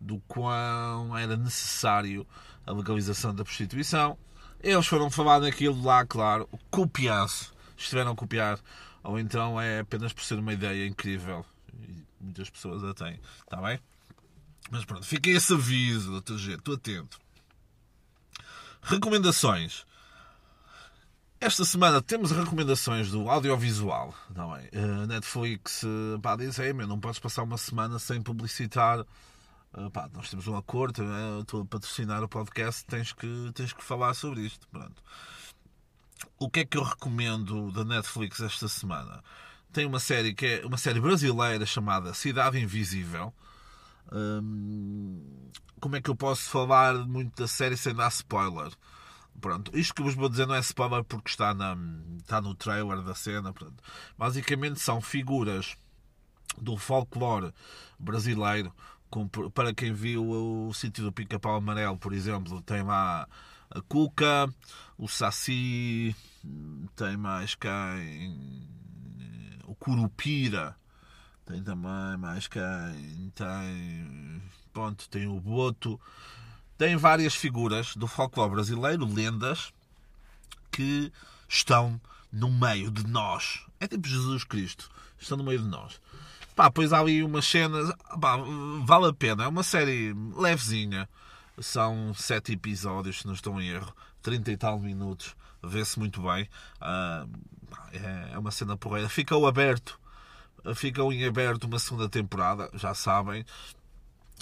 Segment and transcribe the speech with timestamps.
[0.00, 2.26] do quão era necessário
[2.66, 4.18] a legalização da prostituição.
[4.60, 8.58] Eles foram falar naquilo lá, claro, copiar-se, estiveram a copiar,
[9.02, 11.44] ou então é apenas por ser uma ideia incrível.
[11.72, 13.78] E muitas pessoas a têm, está bem?
[14.70, 17.18] Mas pronto, fica esse aviso, doutor G, estou atento.
[18.82, 19.86] Recomendações.
[21.40, 24.12] Esta semana temos recomendações do audiovisual.
[24.34, 24.68] Não é?
[24.72, 29.00] Uh, Netflix uh, pá, diz: é, meu, não podes passar uma semana sem publicitar.
[29.72, 33.72] Uh, pá, nós temos um acordo, uh, estou a patrocinar o podcast, tens que, tens
[33.72, 34.66] que falar sobre isto.
[34.68, 35.00] Pronto.
[36.38, 39.22] O que é que eu recomendo da Netflix esta semana?
[39.72, 43.32] Tem uma série que é uma série brasileira chamada Cidade Invisível.
[44.12, 48.72] Um, como é que eu posso falar muito da série sem dar spoiler?
[49.40, 51.76] Pronto, isto que vos vou dizer não é spoiler porque está, na,
[52.18, 53.52] está no trailer da cena.
[53.52, 53.82] Pronto.
[54.16, 55.76] Basicamente são figuras
[56.60, 57.52] do folclore
[57.98, 58.72] brasileiro.
[59.54, 60.28] Para quem viu
[60.68, 63.26] o sítio do Pica-Pau Amarelo, por exemplo, tem lá
[63.70, 64.52] a Cuca,
[64.98, 66.14] o Saci,
[66.94, 68.68] tem mais quem?
[69.64, 70.76] O Curupira,
[71.48, 73.32] tem também quem?
[73.34, 74.42] Tem.
[74.72, 75.98] Pronto, tem o Boto
[76.78, 79.72] tem várias figuras do folclore brasileiro, lendas,
[80.70, 81.12] que
[81.48, 82.00] estão
[82.32, 83.66] no meio de nós.
[83.80, 84.88] É tipo Jesus Cristo,
[85.18, 86.00] estão no meio de nós.
[86.54, 88.36] Pá, pois há ali umas cenas, pá,
[88.84, 91.08] vale a pena, é uma série levezinha.
[91.60, 93.92] São sete episódios, se não estou em erro,
[94.22, 96.48] 30 e tal minutos, vê-se muito bem.
[96.80, 97.28] Uh,
[98.32, 99.08] é uma cena porreira.
[99.08, 99.98] Ficou aberto,
[100.74, 103.44] ficou em aberto uma segunda temporada, já sabem.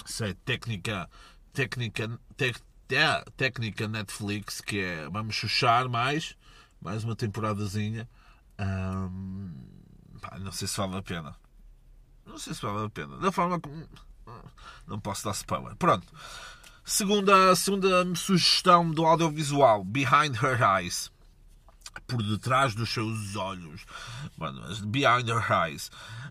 [0.05, 1.09] Isso é técnica
[1.57, 2.59] técnica, tec,
[2.91, 6.37] é, técnica Netflix que é vamos chuchar mais,
[6.79, 8.07] mais uma temporadazinha.
[10.21, 11.35] pá, não sei se vale a pena.
[12.25, 13.17] Não sei se vale a pena.
[13.17, 13.87] Da forma como.
[14.85, 15.75] Não posso dar spoiler.
[15.77, 16.05] Pronto.
[16.85, 21.11] Segunda, segunda sugestão do audiovisual: Behind Her Eyes.
[22.05, 23.85] Por detrás dos seus olhos.
[24.85, 25.89] Behind Her Eyes.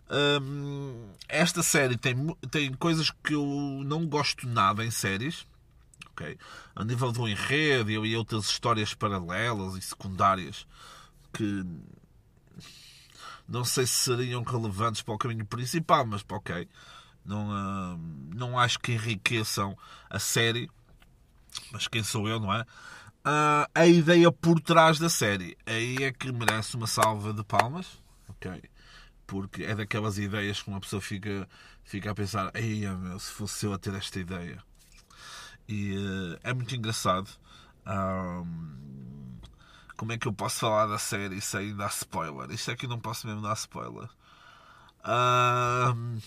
[0.09, 2.15] Um, esta série tem,
[2.51, 3.45] tem coisas que eu
[3.85, 5.47] não gosto nada em séries.
[6.13, 6.39] Okay?
[6.75, 10.67] A nível do enredo e outras histórias paralelas e secundárias
[11.33, 11.65] que
[13.49, 16.69] não sei se seriam relevantes para o caminho principal, mas ok.
[17.25, 17.99] Não, uh,
[18.35, 19.77] não acho que enriqueçam
[20.09, 20.71] a série,
[21.71, 22.65] mas quem sou eu, não é?
[23.27, 25.57] Uh, a ideia por trás da série.
[25.67, 28.01] Aí é que merece uma salva de palmas.
[28.29, 28.63] Ok
[29.27, 31.49] porque é daquelas ideias que uma pessoa fica,
[31.85, 34.63] fica a pensar: Ei, meu, se fosse eu a ter esta ideia.
[35.69, 37.29] E uh, é muito engraçado.
[37.87, 39.39] Um,
[39.97, 42.51] como é que eu posso falar da série sem dar spoiler?
[42.51, 44.09] Isto é que eu não posso mesmo dar spoiler.
[45.05, 46.19] Um,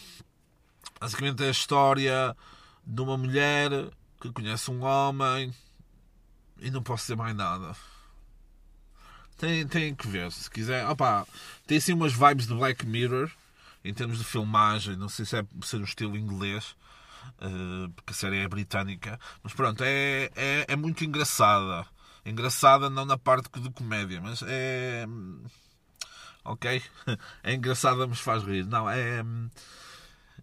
[0.99, 2.35] basicamente é a história
[2.85, 3.69] de uma mulher
[4.19, 5.53] que conhece um homem
[6.61, 7.75] e não posso dizer mais nada.
[9.37, 10.85] Tem, tem que ver, se quiser.
[10.87, 11.25] Opa,
[11.65, 13.31] tem assim umas vibes de Black Mirror
[13.83, 14.95] em termos de filmagem.
[14.97, 16.75] Não sei se é ser um estilo inglês,
[17.41, 19.19] uh, porque a série é britânica.
[19.41, 21.87] Mas pronto, é, é, é muito engraçada.
[22.25, 25.05] Engraçada não na parte de comédia, mas é.
[26.43, 26.81] ok?
[27.41, 28.65] É engraçado, mas faz rir.
[28.65, 29.23] Não, é,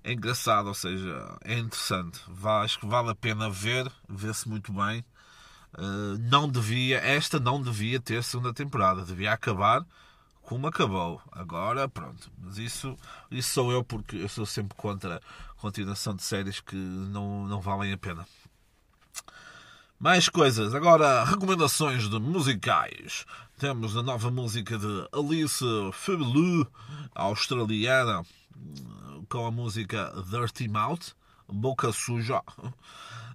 [0.02, 2.20] é engraçado, ou seja, é interessante.
[2.62, 5.04] Acho que vale a pena ver, vê-se muito bem.
[5.76, 9.84] Uh, não devia, esta não devia ter segunda temporada, devia acabar
[10.46, 11.20] como acabou.
[11.32, 12.30] Agora, pronto.
[12.38, 12.96] Mas isso,
[13.30, 17.60] isso sou eu porque eu sou sempre contra a continuação de séries que não, não
[17.60, 18.26] valem a pena.
[19.98, 20.74] Mais coisas.
[20.74, 23.26] Agora, recomendações de musicais.
[23.58, 26.66] Temos a nova música de Alice Febelu,
[27.14, 28.22] australiana,
[29.28, 31.14] com a música Dirty Mouth,
[31.48, 32.42] Boca Suja.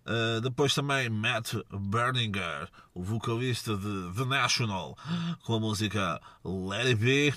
[0.06, 4.98] Uh, depois também Matt Berninger, o vocalista de The National,
[5.44, 7.33] com a música Let It Be.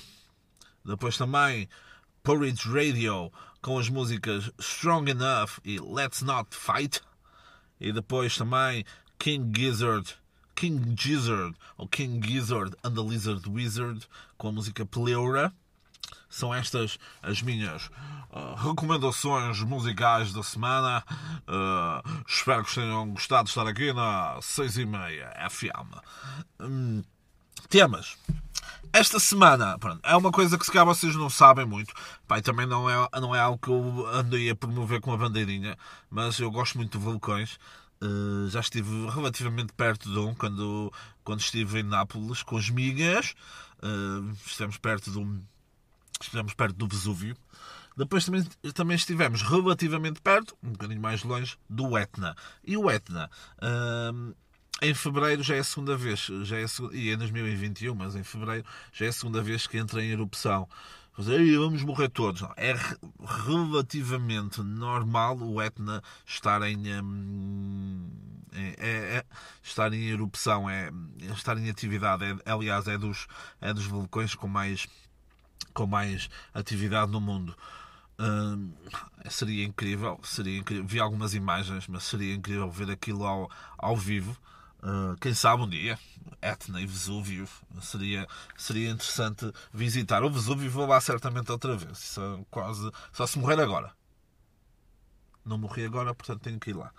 [0.83, 1.69] Depois também
[2.23, 3.31] Porridge Radio,
[3.61, 7.01] com as músicas Strong Enough e Let's Not Fight.
[7.79, 8.83] E depois também
[9.19, 10.15] King Gizzard,
[10.55, 14.07] King Gizzard, ou King Gizzard and the Lizard Wizard,
[14.37, 15.53] com a música Pleura.
[16.35, 17.85] São estas as minhas
[18.29, 21.01] uh, recomendações musicais da semana.
[21.47, 25.95] Uh, espero que tenham gostado de estar aqui na 6 e meia FM.
[26.59, 27.01] Hum,
[27.69, 28.17] temas.
[28.91, 31.93] Esta semana, pronto, é uma coisa que se calhar vocês não sabem muito.
[32.27, 35.77] Pai, também não é, não é algo que eu andei a promover com a bandeirinha,
[36.09, 37.57] mas eu gosto muito de vulcões.
[38.03, 40.91] Uh, já estive relativamente perto de um quando,
[41.23, 43.33] quando estive em Nápoles com as migas.
[43.81, 45.41] Uh, estivemos perto de um.
[46.21, 47.35] Estivemos perto do Vesúvio.
[47.97, 52.35] Depois também, também estivemos relativamente perto, um bocadinho mais longe, do Etna.
[52.63, 54.35] E o Etna, uh,
[54.81, 58.23] em fevereiro já é a segunda vez, já é a, e em 2021, mas em
[58.23, 60.67] fevereiro já é a segunda vez que entra em erupção
[61.17, 62.41] vamos morrer todos.
[62.41, 62.53] Não.
[62.57, 62.75] É
[63.47, 68.09] relativamente normal o Etna estar em, hum,
[68.53, 69.25] é, é, é,
[69.63, 70.91] estar em erupção, é,
[71.35, 72.25] estar em atividade.
[72.25, 73.27] É, aliás, é dos,
[73.61, 74.87] é dos vulcões com mais,
[75.73, 77.55] com mais atividade no mundo.
[78.17, 78.71] Hum,
[79.29, 80.85] seria incrível, seria incrível.
[80.85, 84.35] Vi algumas imagens, mas seria incrível ver aquilo ao, ao vivo.
[84.81, 85.99] Uh, quem sabe um dia,
[86.41, 87.47] Etna e Vesúvio,
[87.81, 90.23] seria, seria interessante visitar.
[90.23, 91.97] O Vesúvio vou lá certamente outra vez.
[91.97, 93.91] Isso é quase, só se morrer agora.
[95.43, 96.91] Não morri agora, portanto tenho que ir lá.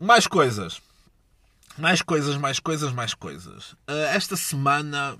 [0.00, 0.82] Mais coisas.
[1.78, 3.72] Mais coisas, mais coisas, mais coisas.
[3.88, 5.18] Uh, esta semana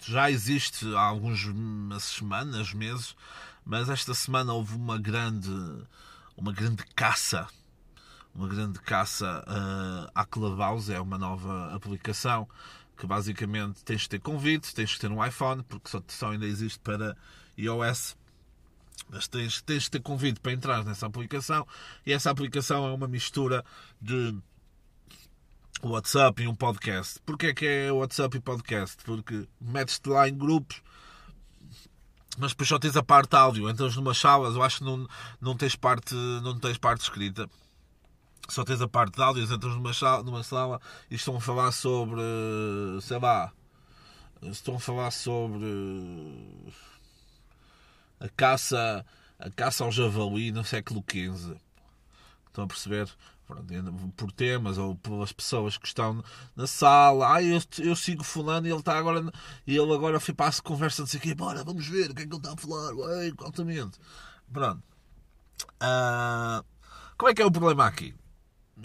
[0.00, 1.40] já existe há algumas
[2.02, 3.16] semanas, meses,
[3.64, 5.50] mas esta semana houve uma grande,
[6.36, 7.48] uma grande caça
[8.36, 12.46] uma grande caça uh, à Clubhouse, é uma nova aplicação
[12.96, 16.46] que basicamente tens de ter convite, tens de ter um iPhone, porque só, só ainda
[16.46, 17.16] existe para
[17.56, 18.16] iOS.
[19.08, 21.66] Mas tens, tens de ter convite para entrar nessa aplicação
[22.04, 23.64] e essa aplicação é uma mistura
[24.00, 24.36] de
[25.82, 27.20] WhatsApp e um podcast.
[27.24, 28.96] Porquê é que é WhatsApp e podcast?
[29.04, 30.82] Porque metes-te lá em grupos
[32.38, 35.08] mas depois só tens a parte áudio, entras numa salas, eu acho que não,
[35.40, 37.48] não, tens parte, não tens parte escrita
[38.48, 40.80] só tens a parte de áudios, entras numa sala, numa sala
[41.10, 42.20] e estão a falar sobre,
[43.00, 43.52] sei lá,
[44.42, 45.66] estão a falar sobre
[48.20, 49.04] a caça,
[49.38, 51.56] a caça ao javali no século XV.
[52.46, 53.08] Estão a perceber?
[54.16, 56.22] Por temas ou pelas pessoas que estão
[56.54, 57.34] na sala.
[57.34, 59.32] Ah, eu, eu sigo fulano e ele está agora.
[59.66, 61.34] E ele agora foi para a conversa de quê.
[61.34, 62.92] Bora, vamos ver o que é que ele está a falar.
[63.22, 63.98] Ei, altamente.
[64.52, 64.82] Pronto.
[65.82, 66.64] Uh,
[67.16, 68.14] como é que é o problema aqui?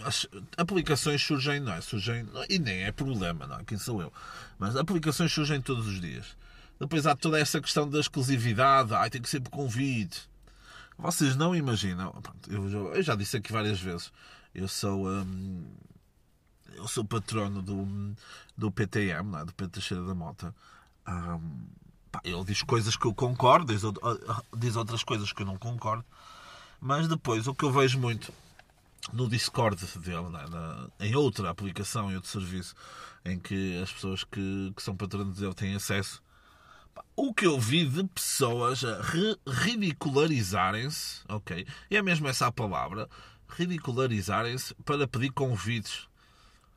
[0.00, 0.26] as
[0.56, 1.80] aplicações surgem, não é?
[1.80, 3.64] Surgem, e nem é problema, não é?
[3.64, 4.12] Quem sou eu?
[4.58, 6.36] Mas aplicações surgem todos os dias.
[6.80, 10.30] Depois há toda essa questão da exclusividade, ai, tem que ser por convite.
[10.98, 12.14] Vocês não imaginam,
[12.48, 14.12] eu já disse aqui várias vezes,
[14.54, 15.08] eu sou.
[15.08, 15.64] Hum,
[16.74, 18.16] eu sou patrono do,
[18.56, 19.44] do PTM, não é?
[19.44, 20.54] do Pedro Teixeira da Mota.
[21.06, 21.66] Hum,
[22.10, 23.82] pá, ele diz coisas que eu concordo, diz,
[24.56, 26.04] diz outras coisas que eu não concordo.
[26.80, 28.32] Mas depois o que eu vejo muito
[29.12, 30.26] no Discord dele,
[30.98, 31.06] é?
[31.06, 32.74] em outra aplicação, em outro serviço,
[33.24, 36.22] em que as pessoas que, que são patronos dele têm acesso.
[37.16, 39.00] O que eu vi de pessoas a
[39.46, 41.66] ridicularizarem-se, ok?
[41.90, 43.08] E é mesmo essa a palavra,
[43.56, 46.08] ridicularizarem-se para pedir convites.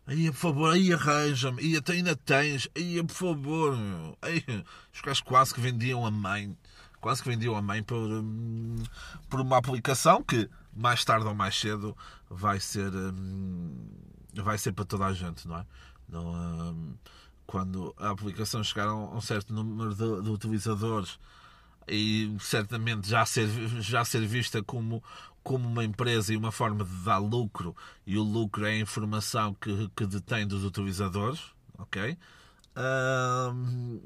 [0.08, 4.18] Aí, por favor, aí arranja-me, aí ainda tens, aí, por favor, meu.
[4.22, 4.44] Aí,
[4.94, 6.56] os caras quase que vendiam a mãe,
[7.02, 8.84] quase que vendiam a mãe por, hum,
[9.30, 11.98] por uma aplicação que mais tarde ou mais cedo
[12.30, 13.88] vai ser hum,
[14.34, 15.66] vai ser para toda a gente, não é?
[16.10, 16.96] Não, hum,
[17.46, 21.20] quando a aplicação chegar a um certo número de, de, utilizadores
[21.88, 23.48] e certamente já ser,
[23.82, 25.04] já ser vista como,
[25.46, 27.76] como uma empresa e uma forma de dar lucro,
[28.06, 31.40] e o lucro é a informação que, que detém dos utilizadores,
[31.78, 32.18] ok?
[32.76, 34.02] Hum,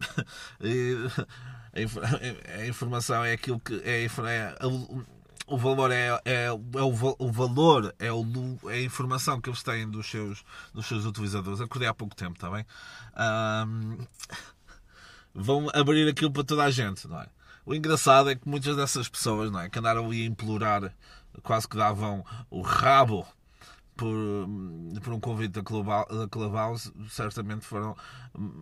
[2.60, 4.08] a informação é aquilo que é, é
[5.48, 8.24] o valor é, é, é o, o, valor é, o,
[8.68, 11.60] é a informação que eles têm dos seus, dos seus utilizadores.
[11.60, 12.64] Acordei há pouco tempo, está bem?
[13.18, 13.98] Um,
[15.34, 17.26] vão abrir aquilo para toda a gente, não é?
[17.66, 19.68] O engraçado é que muitas dessas pessoas, não é?
[19.68, 20.94] Que andaram ali a implorar,
[21.42, 23.26] quase que davam o rabo
[23.96, 24.14] por,
[25.02, 25.62] por um convite da
[26.28, 27.96] Clubhouse, certamente foram,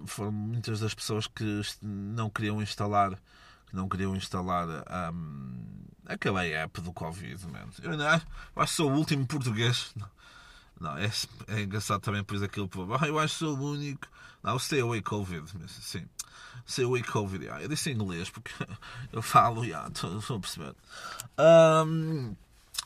[0.06, 3.18] foram muitas das pessoas que não queriam instalar
[3.72, 4.68] não queriam instalar
[5.12, 7.46] um, aquela app do Covid.
[7.46, 7.68] Man.
[7.82, 8.12] Eu, não, eu
[8.56, 9.94] acho que sou o último português.
[10.78, 11.10] Não, é,
[11.48, 12.68] é engraçado também por aquilo.
[13.06, 14.06] Eu acho que sou o único.
[14.42, 15.44] Não, stay away Covid.
[15.68, 16.06] Sim.
[16.66, 17.44] Stay away Covid.
[17.44, 17.62] Yeah.
[17.62, 18.52] Eu disse em inglês porque
[19.12, 20.74] eu falo, yeah, estou a perceber.
[21.38, 22.34] Um,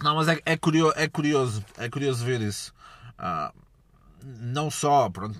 [0.03, 1.65] não, mas é, é, curioso, é curioso.
[1.77, 2.75] É curioso ver isso.
[3.19, 3.53] Uh,
[4.23, 5.39] não só, pronto,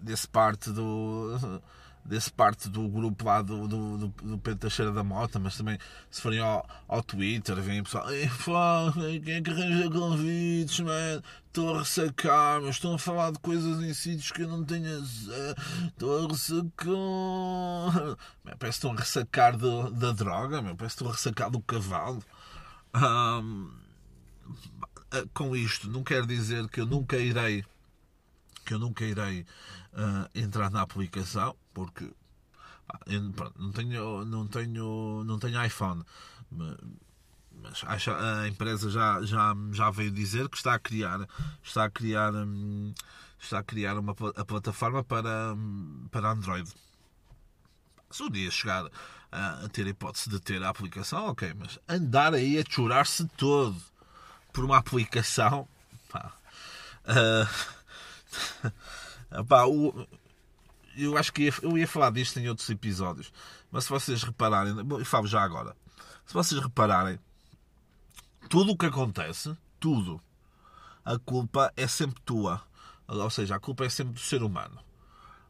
[0.00, 1.60] desse parte do
[2.04, 5.78] desse parte do grupo lá do, do, do, do Pedro Teixeira da Mota, mas também
[6.10, 8.06] se forem ao, ao Twitter, vem pessoal,
[9.24, 11.22] quem é que arranja convites, man?
[11.46, 15.02] Estou a ressacar, mas estão a falar de coisas em sítios que eu não tenho.
[15.88, 18.16] Estou a ressacar.
[18.44, 20.76] Parece que estão a ressacar de, da droga, meu.
[20.76, 22.22] parece que estão a ressacar do cavalo.
[25.34, 27.64] Com isto, não quer dizer que eu nunca irei
[28.70, 29.40] que eu nunca irei
[29.94, 32.08] uh, entrar na aplicação porque
[32.86, 33.00] pá,
[33.58, 36.04] não tenho não tenho não tenho iPhone.
[36.52, 41.26] Mas acho, a empresa já, já, já veio dizer que está a criar
[41.64, 42.94] está a criar hum,
[43.40, 45.56] está a criar uma a plataforma para
[46.12, 46.72] para Android.
[48.08, 48.88] Se um dia chegar
[49.32, 53.26] a, a ter a hipótese de ter a aplicação ok mas andar aí a chorar-se
[53.36, 53.76] todo
[54.52, 55.66] por uma aplicação
[56.08, 56.32] pá,
[57.04, 57.79] uh,
[59.32, 60.06] Epá, o,
[60.96, 63.32] eu acho que ia, eu ia falar disto em outros episódios,
[63.70, 65.76] mas se vocês repararem, eu falo já agora,
[66.26, 67.18] se vocês repararem,
[68.48, 70.20] tudo o que acontece, tudo,
[71.04, 72.62] a culpa é sempre tua.
[73.06, 74.78] Ou seja, a culpa é sempre do ser humano.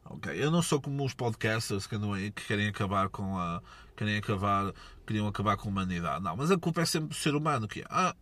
[0.05, 0.31] Ok?
[0.35, 1.97] Eu não sou como os podcasters que
[2.31, 3.61] que querem acabar com a.
[3.95, 4.73] querem acabar.
[5.05, 6.23] queriam acabar com a humanidade.
[6.23, 7.67] Não, mas a culpa é sempre do ser humano.
[7.67, 8.15] Que é, ah,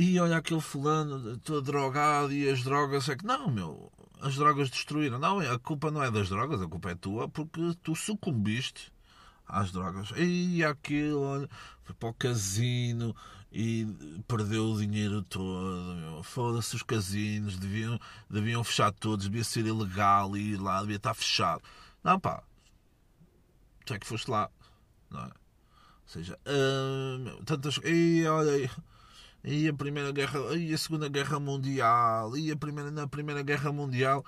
[0.00, 3.06] e olha aquele fulano, todo drogado e as drogas.
[3.10, 3.92] É que não, meu,
[4.22, 5.18] as drogas destruíram.
[5.18, 8.90] Não, a culpa não é das drogas, a culpa é tua porque tu sucumbiste
[9.46, 10.10] às drogas.
[10.16, 11.50] E aquilo, olha,
[11.84, 13.14] foi para o casino
[13.52, 13.86] e
[14.26, 16.22] perdeu o dinheiro todo.
[16.22, 21.62] Foda-se os casinos, deviam, deviam fechar todos, devia ser ilegal ir lá, devia estar fechado.
[22.02, 22.42] Não, pá,
[23.84, 24.48] tu é que foste lá,
[25.10, 25.26] não é?
[25.26, 25.32] Ou
[26.06, 27.78] seja, uh, tantas.
[27.84, 28.70] E olha
[29.42, 33.72] e a Primeira Guerra, e a Segunda Guerra Mundial, e a primeira, na Primeira Guerra
[33.72, 34.24] Mundial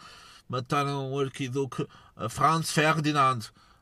[0.49, 1.87] mataram o arquiduque
[2.29, 3.41] Franz Ferdinand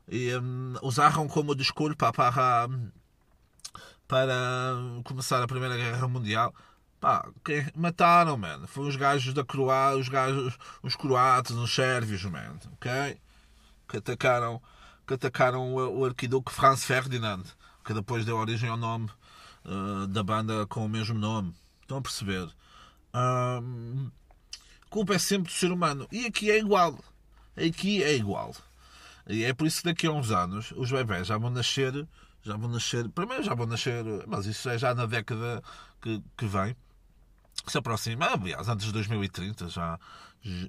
[0.08, 2.68] e um, usaram como desculpa para,
[4.06, 6.54] para começar a Primeira Guerra Mundial.
[7.00, 7.28] Pá,
[7.75, 8.66] mataram, mano?
[8.66, 13.18] Foram os gajos da Croácia, os gajos, os croatas, os sérvios, mano, ok?
[13.88, 14.60] Que atacaram,
[15.06, 17.44] que atacaram o, o arquiduque Franz Ferdinand,
[17.84, 19.08] que depois deu origem ao nome
[19.64, 21.55] uh, da banda com o mesmo nome.
[21.83, 22.49] Estão a perceber?
[23.14, 24.11] Uh,
[24.88, 26.07] culpa é sempre do ser humano.
[26.11, 26.99] E aqui é igual.
[27.57, 28.55] Aqui é igual.
[29.29, 32.07] E é por isso que daqui a uns anos os bebés já vão nascer.
[32.43, 33.09] Já vão nascer.
[33.11, 34.05] Primeiro já vão nascer.
[34.26, 35.62] Mas isso é já na década
[36.00, 36.76] que, que vem.
[37.67, 38.26] Se aproxima.
[38.26, 39.99] Aliás, antes de 2030 já,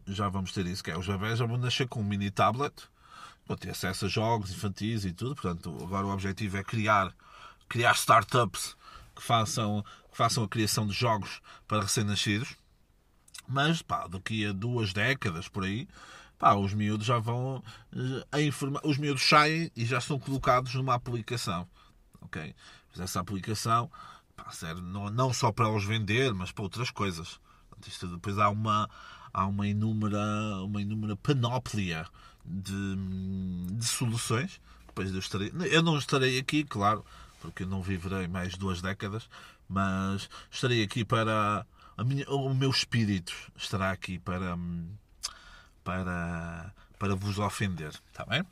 [0.07, 0.83] já vamos ter isso.
[0.83, 2.73] Que é, os bebés já vão nascer com um mini tablet.
[3.47, 5.35] Vão ter acesso a jogos infantis e tudo.
[5.35, 7.13] Portanto, agora o objetivo é criar,
[7.67, 8.75] criar startups
[9.21, 12.55] que façam, que façam a criação de jogos para recém-nascidos.
[13.47, 15.87] Mas, pá, daqui a duas décadas por aí,
[16.39, 17.63] pá, os miúdos já vão.
[17.95, 18.81] Eh, a informa...
[18.83, 21.67] Os miúdos saem e já são colocados numa aplicação.
[22.21, 22.55] Ok?
[22.89, 23.91] Mas essa aplicação
[24.35, 27.39] pá, serve não, não só para os vender, mas para outras coisas.
[27.85, 28.89] Isto, depois há uma,
[29.31, 30.19] há uma inúmera,
[30.63, 32.07] uma inúmera panóplia
[32.43, 32.95] de,
[33.71, 34.59] de soluções.
[34.87, 37.05] Depois eu, estarei, eu não estarei aqui, claro,
[37.41, 39.27] porque não viverei mais duas décadas,
[39.67, 41.65] mas estarei aqui para.
[42.05, 44.57] Minha, o meu espírito estará aqui para.
[45.83, 48.45] para, para vos ofender, está bem?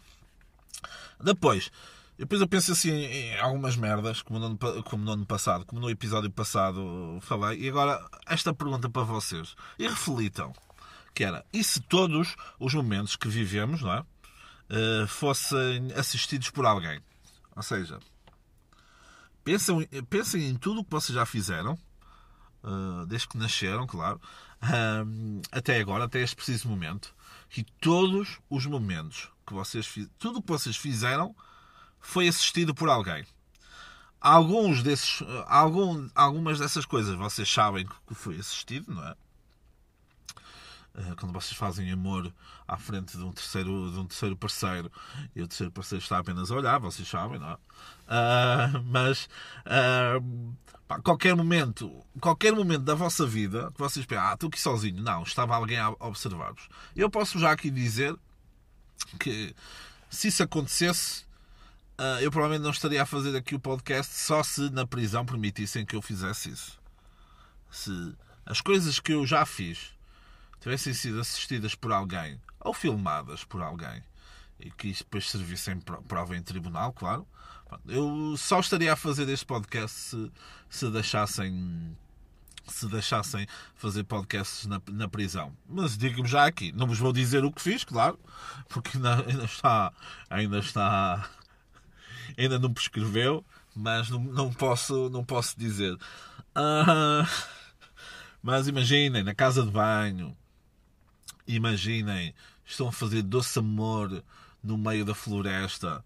[1.21, 1.71] Depois,
[2.17, 5.79] depois eu penso assim em algumas merdas, como no, ano, como no ano passado, como
[5.79, 9.55] no episódio passado falei, e agora esta pergunta para vocês.
[9.77, 10.53] E reflitam,
[11.13, 13.99] que era, e se todos os momentos que vivemos, não é?
[14.71, 17.01] Uh, fossem assistidos por alguém?
[17.55, 17.99] Ou seja,
[19.49, 21.73] Pensem, pensem em tudo o que vocês já fizeram,
[22.63, 24.21] uh, desde que nasceram, claro,
[24.61, 27.15] uh, até agora, até este preciso momento,
[27.57, 31.35] e todos os momentos que vocês tudo o que vocês fizeram
[31.99, 33.25] foi assistido por alguém.
[34.21, 39.15] Alguns desses, algum, algumas dessas coisas vocês sabem que foi assistido, não é?
[40.95, 42.33] Eh, quando vocês fazem amor
[42.67, 44.91] à frente de um terceiro, de um terceiro parceiro
[45.35, 47.53] e o terceiro parceiro está apenas a olhar, vocês sabem, não é?
[47.53, 49.29] Uh, mas
[49.65, 50.55] uh,
[50.87, 55.01] pá, qualquer momento, qualquer momento da vossa vida que vocês pensam, ah, estou aqui sozinho,
[55.01, 56.67] não, estava alguém a observar-vos.
[56.95, 58.15] Eu posso já aqui dizer
[59.19, 59.55] que
[60.09, 61.23] se isso acontecesse,
[61.99, 65.85] uh, eu provavelmente não estaria a fazer aqui o podcast só se na prisão permitissem
[65.85, 66.79] que eu fizesse isso.
[67.69, 69.98] Se as coisas que eu já fiz
[70.59, 74.03] tivessem sido assistidas por alguém ou filmadas por alguém
[74.59, 77.25] e que isso depois servissem prova em tribunal, claro,
[77.87, 80.31] eu só estaria a fazer este podcast se,
[80.69, 81.95] se deixassem
[82.67, 85.55] se deixassem fazer podcasts na, na prisão.
[85.67, 88.19] Mas digo-me já aqui, não vos vou dizer o que fiz, claro,
[88.67, 89.93] porque ainda, ainda está
[90.29, 91.29] ainda está
[92.37, 93.43] ainda não prescreveu,
[93.75, 95.93] mas não, não posso não posso dizer.
[96.55, 97.27] Uh,
[98.41, 100.37] mas imaginem, na casa de banho,
[101.55, 102.33] imaginem,
[102.65, 104.23] estão a fazer doce amor
[104.63, 106.03] no meio da floresta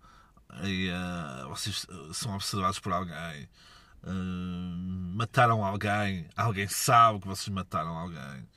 [0.63, 3.49] e uh, vocês são observados por alguém.
[4.03, 8.47] Uh, mataram alguém, alguém sabe que vocês mataram alguém.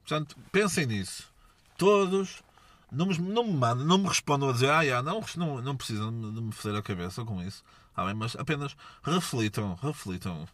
[0.00, 1.32] Portanto, pensem nisso.
[1.78, 2.42] Todos
[2.90, 5.76] não me, não me mandam, não me respondam a dizer, ah, yeah, não, não, não
[5.76, 7.64] precisam de me fazer a cabeça com isso.
[7.94, 8.14] Tá bem?
[8.14, 10.46] Mas apenas reflitam, reflitam,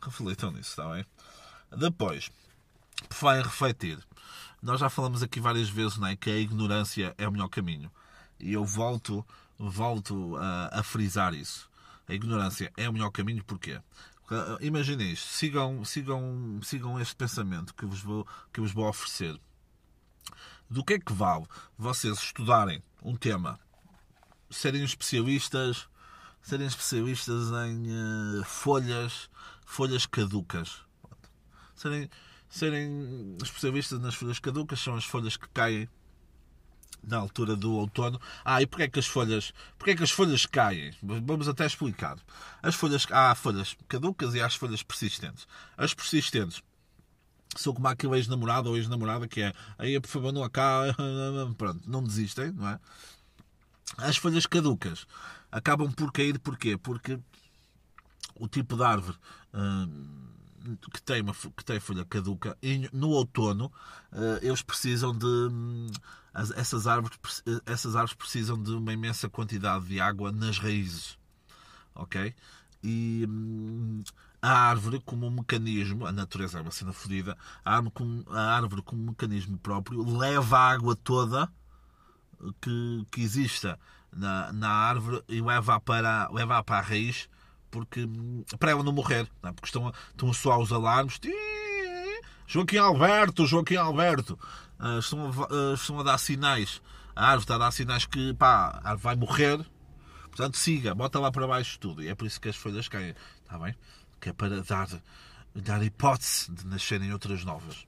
[0.00, 1.04] reflitam nisso, está bem?
[1.76, 2.30] Depois,
[3.08, 3.98] por falar refletir,
[4.60, 7.90] nós já falamos aqui várias vezes é, que a ignorância é o melhor caminho.
[8.40, 9.24] E eu volto,
[9.58, 11.68] volto a, a frisar isso.
[12.08, 13.80] A ignorância é o melhor caminho, porquê?
[14.60, 19.38] Imaginem isto, sigam, sigam, sigam este pensamento que vos, vou, que vos vou oferecer.
[20.68, 21.46] Do que é que vale
[21.78, 23.58] vocês estudarem um tema,
[24.50, 25.88] serem especialistas,
[26.42, 29.30] serem especialistas em uh, folhas,
[29.64, 30.82] folhas caducas,
[31.74, 32.10] serem
[32.48, 35.88] serem especialistas nas folhas caducas, são as folhas que caem
[37.02, 38.20] na altura do outono.
[38.44, 40.92] Ah, e porquê é que as folhas, porquê é que as folhas caem?
[41.02, 42.18] Vamos até explicar.
[42.62, 45.46] As folhas, há folhas caducas e há as folhas persistentes.
[45.76, 46.62] As persistentes
[47.56, 50.94] são como aquele ex-namorado ou ex-namorada que é aí por favor não acaba,
[51.56, 52.78] pronto, não desistem, não é?
[53.96, 55.06] As folhas caducas
[55.50, 56.76] acabam por cair porquê?
[56.76, 57.18] Porque
[58.38, 59.16] o tipo de árvore
[59.54, 60.28] hum,
[60.92, 63.72] que tem, uma, que tem folha caduca, e no outono
[64.12, 65.26] eh, eles precisam de.
[65.26, 65.86] Hum,
[66.56, 67.18] essas árvores,
[67.66, 71.18] essas árvores precisam de uma imensa quantidade de água nas raízes.
[71.94, 72.34] Ok?
[72.82, 74.02] E hum,
[74.40, 78.40] a árvore, como um mecanismo, a natureza é uma cena fodida, a árvore, como, a
[78.54, 81.50] árvore, como um mecanismo próprio, leva a água toda
[82.60, 83.78] que, que exista
[84.12, 87.28] na, na árvore e leva para, leva para a raiz
[87.70, 88.08] porque
[88.58, 89.52] para ela não morrer, não é?
[89.52, 91.20] porque estão estão soar os alarmes.
[92.46, 94.38] Joaquim Alberto, Joaquim Alberto,
[94.80, 96.80] uh, estão, a, uh, estão a dar sinais.
[97.14, 99.66] A árvore está a dar sinais que pá, a árvore vai morrer.
[100.30, 102.02] Portanto, siga, bota lá para baixo tudo.
[102.02, 103.14] E é por isso que as folhas caem.
[103.42, 103.74] Está bem?
[104.20, 104.88] Que é para dar,
[105.54, 107.87] dar hipótese de nascerem outras novas.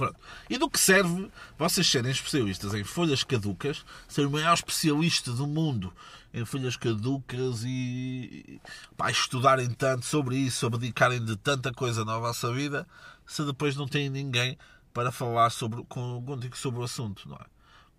[0.00, 0.18] Pronto.
[0.48, 5.46] E do que serve vocês serem especialistas em folhas caducas, ser o maior especialista do
[5.46, 5.92] mundo
[6.32, 8.58] em folhas caducas e
[8.96, 12.88] pá, estudarem tanto sobre isso, abdicarem de tanta coisa na vossa vida,
[13.26, 14.56] se depois não têm ninguém
[14.94, 17.44] para falar sobre, contigo sobre o assunto, não é?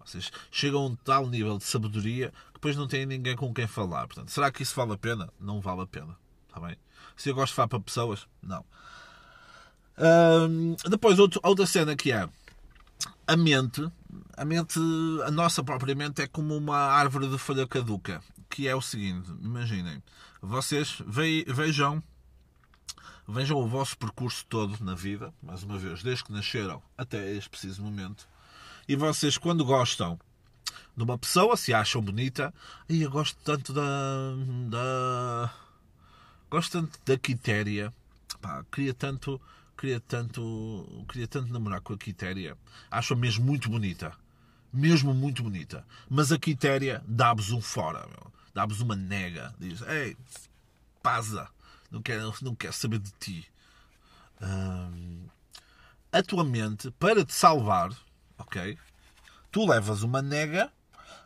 [0.04, 3.68] Vocês chegam a um tal nível de sabedoria que depois não têm ninguém com quem
[3.68, 4.08] falar.
[4.08, 5.32] Portanto, será que isso vale a pena?
[5.40, 6.18] Não vale a pena.
[6.48, 6.76] Está bem?
[7.16, 8.66] Se eu gosto de falar para pessoas, não
[10.90, 12.28] depois, outro, outra cena que é
[13.28, 13.88] a mente,
[14.36, 14.80] a mente,
[15.26, 19.30] a nossa própria mente é como uma árvore de folha caduca, que é o seguinte,
[19.42, 20.02] imaginem,
[20.42, 22.04] vocês vejam
[23.28, 27.50] vejam o vosso percurso todo na vida, mais uma vez, desde que nasceram até este
[27.50, 28.28] preciso momento,
[28.88, 30.20] e vocês quando gostam
[30.98, 32.54] de uma pessoa, se acham bonita,
[32.90, 34.34] e eu gosto tanto da,
[34.70, 35.54] da
[36.50, 37.94] gosto tanto da Quitéria,
[38.42, 39.40] pá, queria tanto
[39.82, 42.56] queria tanto, queria tanto namorar com a Quitéria.
[42.92, 44.14] Acho-a mesmo muito bonita.
[44.72, 45.84] Mesmo muito bonita.
[46.08, 48.08] Mas a Quitéria dá-vos um fora,
[48.54, 49.54] dá-vos uma nega.
[49.60, 50.16] Diz: Ei,
[51.02, 51.50] pasa,
[51.90, 53.46] não quero, não quero saber de ti.
[54.40, 55.26] Hum,
[56.12, 57.90] a tua mente, para te salvar,
[58.38, 58.78] ok?
[59.52, 60.72] Tu levas uma nega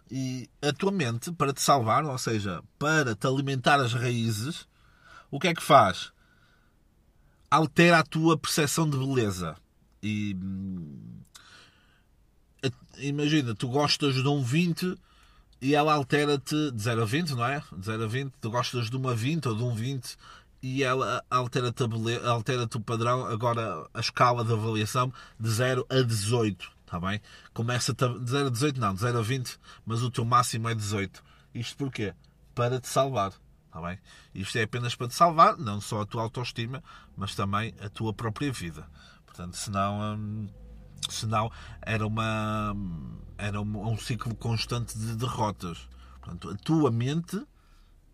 [0.10, 4.68] e a tua mente, para te salvar, ou seja, para te alimentar as raízes,
[5.30, 6.15] o que é que faz?
[7.50, 9.56] Altera a tua percepção de beleza.
[10.02, 11.22] E hum,
[12.98, 14.98] imagina, tu gostas de um 20
[15.62, 17.64] e ela altera-te de 0 a 20, não é?
[17.76, 20.18] De 0 a 20, tu gostas de uma 20 ou de um 20
[20.62, 21.84] e ela altera-te
[22.26, 27.22] altera o padrão, agora a escala de avaliação de 0 a 18, está bem?
[27.54, 30.76] Começa de 0 a 18, não, de 0 a 20, mas o teu máximo é
[30.76, 31.24] 18.
[31.54, 32.14] Isto porquê?
[32.54, 33.34] Para te salvar,
[33.76, 34.00] está bem?
[34.34, 36.82] Isto é apenas para te salvar, não só a tua autoestima,
[37.18, 38.90] mas também a tua própria vida.
[39.26, 40.48] Portanto, senão, hum,
[41.10, 42.74] senão era uma
[43.38, 45.90] era um, um ciclo constante de derrotas.
[46.22, 47.46] Portanto, a tua mente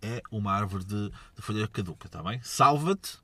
[0.02, 2.10] é uma árvore de, de folha caduca?
[2.41, 3.19] Salva-te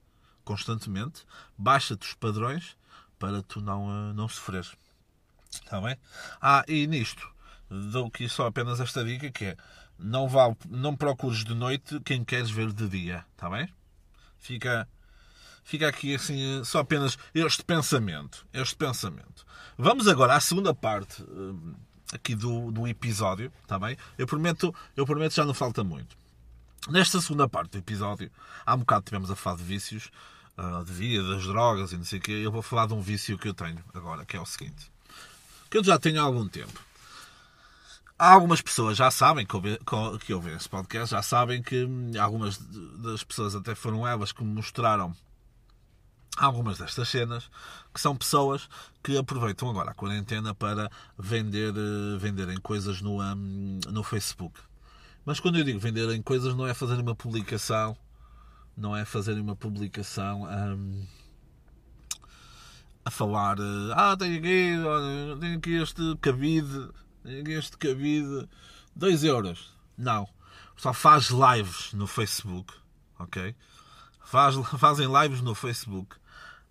[0.45, 1.25] constantemente,
[1.57, 2.77] baixa-te os padrões
[3.17, 4.77] para tu não, uh, não sofreres.
[5.51, 5.97] Está bem?
[6.39, 7.27] Ah, e nisto,
[7.67, 9.57] dou aqui só apenas esta dica que é
[9.99, 13.67] não, vá, não procures de noite quem queres ver de dia, está bem?
[14.37, 14.87] Fica,
[15.63, 19.45] fica aqui assim, só apenas este pensamento, este pensamento.
[19.77, 21.75] Vamos agora à segunda parte uh,
[22.13, 23.97] aqui do, do episódio, está bem?
[24.17, 26.15] Eu prometo, eu prometo já não falta muito.
[26.89, 28.31] Nesta segunda parte do episódio,
[28.65, 30.09] há um bocado tivemos a falar de vícios,
[30.57, 32.31] uh, de vida, das drogas e não sei o quê.
[32.31, 34.91] Eu vou falar de um vício que eu tenho agora, que é o seguinte.
[35.69, 36.86] Que eu já tenho há algum tempo.
[38.19, 39.77] Algumas pessoas já sabem que ouvem,
[40.19, 44.51] que esse podcast, já sabem que hum, algumas das pessoas até foram elas que me
[44.51, 45.15] mostraram
[46.37, 47.49] algumas destas cenas,
[47.93, 48.69] que são pessoas
[49.03, 54.59] que aproveitam agora a quarentena para vender, eh, venderem coisas no, um, no Facebook.
[55.25, 57.97] Mas quando eu digo venderem coisas, não é fazerem uma publicação,
[58.75, 61.05] não é fazerem uma publicação um,
[63.03, 66.89] a falar, eh, ah, tenho aqui, tenho aqui este cabide,
[67.25, 68.47] este cabide,
[68.95, 69.75] 2 euros.
[69.97, 70.27] Não.
[70.75, 72.73] Só faz lives no Facebook,
[73.17, 73.55] ok?
[74.23, 76.15] Faz, fazem lives no Facebook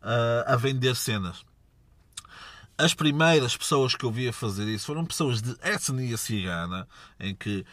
[0.02, 1.44] uh, a vender cenas.
[2.78, 6.86] As primeiras pessoas que eu vi a fazer isso foram pessoas de etnia cigana,
[7.18, 7.64] em que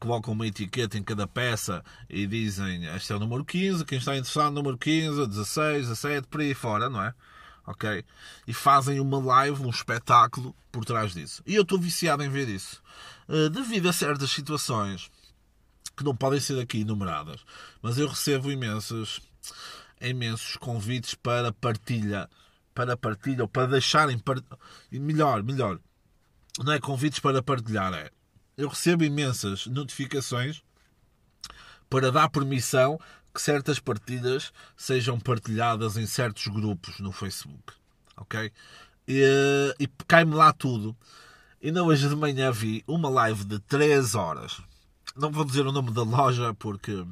[0.00, 4.16] colocam uma etiqueta em cada peça e dizem este é o número 15, quem está
[4.16, 7.14] interessado número 15, 16, 17, por aí fora, não é?
[7.68, 8.04] Ok?
[8.46, 11.42] E fazem uma live, um espetáculo por trás disso.
[11.46, 12.82] E eu estou viciado em ver isso.
[13.28, 15.10] Uh, devido a certas situações
[15.94, 17.44] que não podem ser aqui enumeradas,
[17.82, 19.20] mas eu recebo imensos,
[20.00, 22.28] imensos convites para partilha
[22.78, 24.22] para partilha ou para deixarem.
[24.92, 25.80] Melhor, melhor.
[26.64, 28.08] Não é convites para partilhar, é.
[28.56, 30.62] Eu recebo imensas notificações
[31.90, 33.00] para dar permissão
[33.38, 37.72] que certas partilhas sejam partilhadas em certos grupos no Facebook.
[38.16, 38.50] Ok?
[39.06, 40.96] E, e cai-me lá tudo.
[41.62, 44.60] Ainda hoje de manhã vi uma live de 3 horas.
[45.14, 47.06] Não vou dizer o nome da loja porque uh,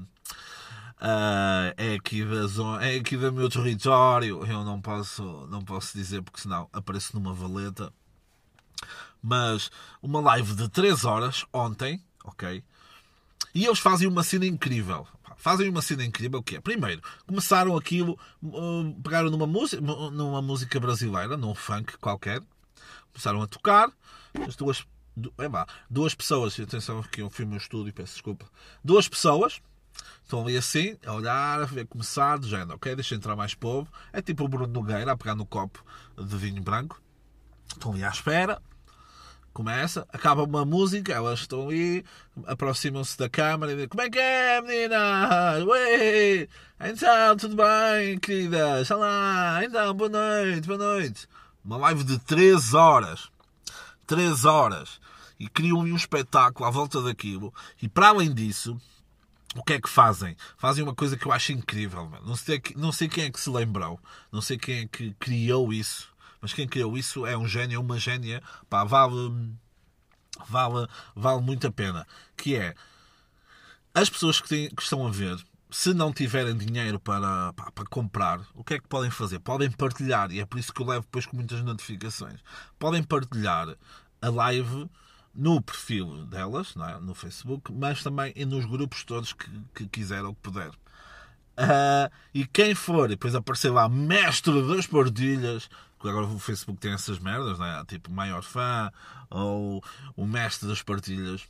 [1.76, 4.44] é, aqui da zona, é aqui do meu território.
[4.44, 7.92] Eu não posso, não posso dizer porque senão apareço numa valeta.
[9.22, 9.70] Mas
[10.02, 12.64] uma live de 3 horas ontem, ok?
[13.54, 15.06] E eles fazem uma cena incrível.
[15.36, 20.80] Fazem uma cena incrível que é, primeiro, começaram aquilo, uh, pegaram numa música, numa música
[20.80, 22.40] brasileira, num funk qualquer,
[23.12, 23.90] começaram a tocar,
[24.46, 24.84] as duas,
[25.38, 28.46] é lá, duas pessoas, atenção que eu filme o estúdio, peço desculpa,
[28.82, 29.60] duas pessoas,
[30.22, 33.88] Estão ali assim, a olhar, a ver começar, do género, ok, deixa entrar mais povo.
[34.12, 35.84] É tipo o Bruno Nogueira a pegar no copo
[36.18, 37.00] de vinho branco.
[37.68, 38.60] Estão ali à espera.
[39.56, 42.04] Começa, acaba uma música, elas estão ali,
[42.46, 45.64] aproximam-se da câmara e dizem: Como é que é, menina?
[45.64, 46.46] Ué,
[46.78, 48.82] então, tudo bem, querida?
[48.90, 51.26] Olá, então, boa noite, boa noite.
[51.64, 53.30] Uma live de 3 horas.
[54.06, 55.00] 3 horas.
[55.40, 57.50] E criam um espetáculo à volta daquilo.
[57.80, 58.78] E para além disso,
[59.54, 60.36] o que é que fazem?
[60.58, 62.12] Fazem uma coisa que eu acho incrível.
[62.26, 63.98] Não sei, não sei quem é que se lembrou,
[64.30, 67.98] não sei quem é que criou isso, mas quem criou isso é um gênio, uma
[67.98, 68.42] gênia.
[68.68, 69.54] Pá, vale,
[70.48, 72.06] vale, vale muito a pena.
[72.36, 72.74] Que é
[73.94, 75.38] as pessoas que, têm, que estão a ver,
[75.70, 79.38] se não tiverem dinheiro para, pá, para comprar, o que é que podem fazer?
[79.38, 82.40] Podem partilhar, e é por isso que eu levo depois com muitas notificações.
[82.78, 83.74] Podem partilhar
[84.20, 84.88] a live
[85.34, 86.98] no perfil delas, é?
[87.00, 90.70] no Facebook, mas também nos grupos todos que, que quiser ou que puder.
[91.58, 96.92] Uh, e quem for, depois aparecer lá mestre das partilhas, porque agora o Facebook tem
[96.92, 97.84] essas merdas, é?
[97.86, 98.90] tipo maior fã
[99.30, 99.82] ou
[100.16, 101.46] o mestre das partilhas.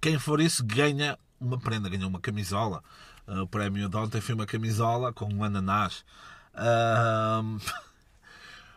[0.00, 2.82] Quem for isso ganha uma prenda, ganha uma camisola.
[3.26, 6.04] Uh, o prémio de ontem foi uma camisola com um ananás.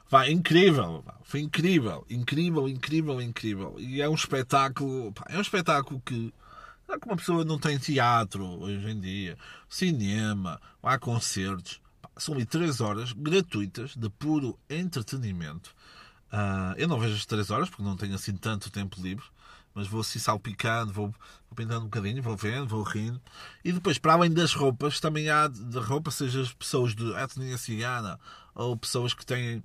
[0.10, 3.76] Pá, incrível, foi incrível, incrível, incrível, incrível.
[3.80, 6.32] E é um espetáculo, é um espetáculo que
[7.00, 9.36] que uma pessoa não tem teatro hoje em dia,
[9.68, 11.82] cinema, há concertos.
[12.18, 15.76] São ali três horas gratuitas de puro entretenimento.
[16.32, 19.26] Uh, eu não vejo as três horas porque não tenho assim tanto tempo livre,
[19.74, 23.22] mas vou assim salpicando, vou, vou pintando um bocadinho, vou vendo, vou rindo.
[23.64, 27.58] E depois, para além das roupas, também há de roupa, seja as pessoas de etnia
[27.58, 28.20] cigana
[28.54, 29.64] ou pessoas que têm.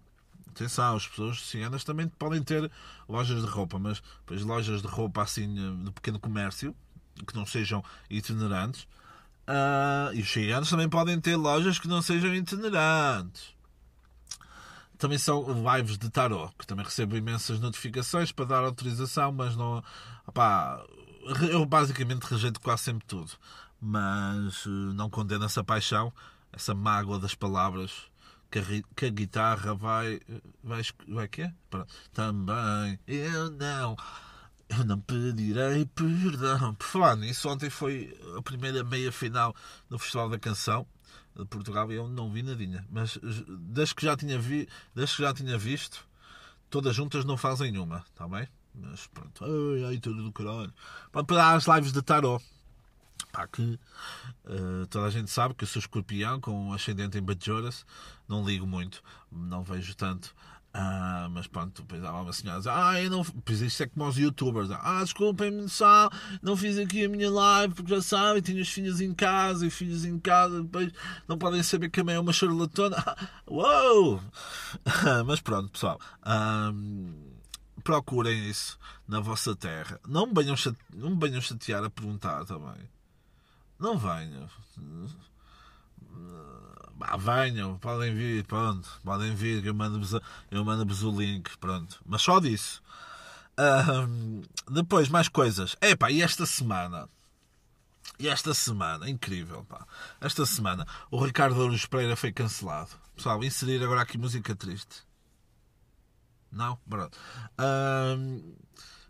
[0.48, 2.68] Atenção, as pessoas ciganas também podem ter
[3.08, 6.74] lojas de roupa, mas depois lojas de roupa assim de pequeno comércio,
[7.24, 8.88] que não sejam itinerantes.
[9.50, 13.54] Uh, e os ciganos também podem ter lojas que não sejam itinerantes
[15.00, 15.42] também são
[15.74, 19.82] lives de tarot, que também recebo imensas notificações para dar autorização, mas não.
[20.26, 20.84] Opá,
[21.50, 23.32] eu basicamente rejeito quase sempre tudo.
[23.80, 26.12] Mas eh, não condeno essa paixão,
[26.52, 28.10] essa mágoa das palavras
[28.50, 28.62] que a,
[28.94, 30.20] que a guitarra vai.
[30.62, 31.50] Vai, vai quê?
[32.12, 33.96] Também eu não.
[34.70, 36.74] Eu não pedirei perdão.
[36.74, 39.54] Por falar nisso, ontem foi a primeira meia final
[39.88, 40.86] do Festival da Canção
[41.36, 42.86] de Portugal eu não vi nadinha.
[42.90, 46.06] Mas das que já tinha, vi, das que já tinha visto,
[46.68, 48.48] todas juntas não fazem uma, está bem?
[48.74, 50.72] Mas pronto, ai, ai, tudo do caralho.
[51.10, 52.44] Pronto, para as lives de tarot.
[53.32, 53.78] Pá, que
[54.44, 57.86] uh, toda a gente sabe que eu sou escorpião com ascendente em Bajoras,
[58.26, 60.34] não ligo muito, não vejo tanto.
[60.72, 63.24] Ah, mas pronto, depois há uma senhora ah, eu não.
[63.24, 66.08] Pois isto é como os youtubers, ah, desculpem-me só,
[66.40, 69.70] não fiz aqui a minha live porque já sabem, tenho os filhos em casa e
[69.70, 70.92] filhos em casa, depois
[71.26, 72.96] não podem saber que a mãe é uma charlatona.
[73.48, 74.22] Uou!
[75.26, 75.98] mas pronto, pessoal,
[77.82, 78.78] procurem isso
[79.08, 79.98] na vossa terra.
[80.06, 80.78] Não me venham, chate...
[80.94, 82.88] não me venham chatear a perguntar também.
[83.76, 84.48] Não venham.
[87.00, 90.12] Ah, venham, podem vir, pronto, podem vir, eu mando-vos
[90.50, 92.00] mando o link, pronto.
[92.04, 92.82] Mas só disso.
[94.70, 95.76] Depois, mais coisas.
[95.80, 97.08] Epá, e esta semana?
[98.18, 99.86] E esta semana, incrível, pá.
[100.20, 102.90] Esta semana, o Ricardo Ouros Pereira foi cancelado.
[103.16, 105.02] Pessoal, inserir agora aqui música triste.
[106.52, 106.76] Não?
[106.88, 107.16] Pronto.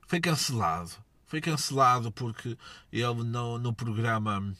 [0.07, 0.92] Foi cancelado.
[1.26, 2.57] Foi cancelado porque
[2.92, 4.55] ele no, no programa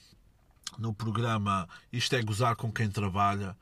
[0.78, 3.56] no programa Isto é Gozar com Quem Trabalha,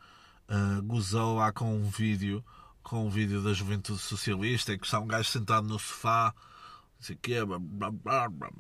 [0.49, 2.45] uh, gozou lá com um vídeo,
[2.83, 6.35] com um vídeo da Juventude Socialista, em que está um gajo sentado no sofá,
[6.99, 7.37] não sei o quê,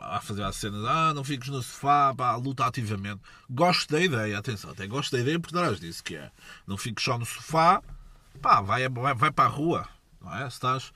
[0.00, 3.20] a fazer as cenas, ah, não fiques no sofá, pá, luta ativamente.
[3.50, 6.30] Gosto da ideia, atenção, até gosto da ideia por trás disso, que é,
[6.66, 7.82] não fiques só no sofá,
[8.40, 9.88] pá, vai, vai, vai para a rua,
[10.20, 10.48] não é?
[10.48, 10.92] Se estás,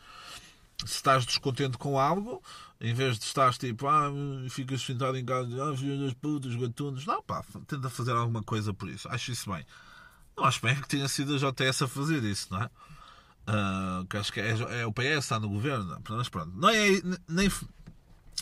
[0.85, 2.41] se estás descontente com algo,
[2.83, 4.11] em vez de estar tipo, ah,
[4.51, 7.07] ficas sentado em casa, ah, filho das putas, gatunos.
[7.07, 9.09] Não, pá, tenta fazer alguma coisa por isso.
[9.09, 9.65] Acho isso bem.
[10.37, 12.71] Não acho bem que tenha sido a JS a fazer isso, não é?
[13.45, 15.97] Uh, que acho que é, é, o PS, está no governo.
[16.09, 16.89] Mas pronto, não é,
[17.29, 17.49] nem,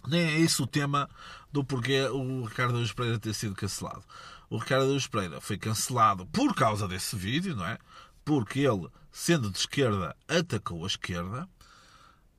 [0.09, 1.07] nem é isso o tema
[1.53, 4.03] do porquê o Ricardo Luís Pereira ter sido cancelado.
[4.48, 7.76] O Ricardo Luís Pereira foi cancelado por causa desse vídeo, não é?
[8.24, 11.46] Porque ele, sendo de esquerda, atacou a esquerda.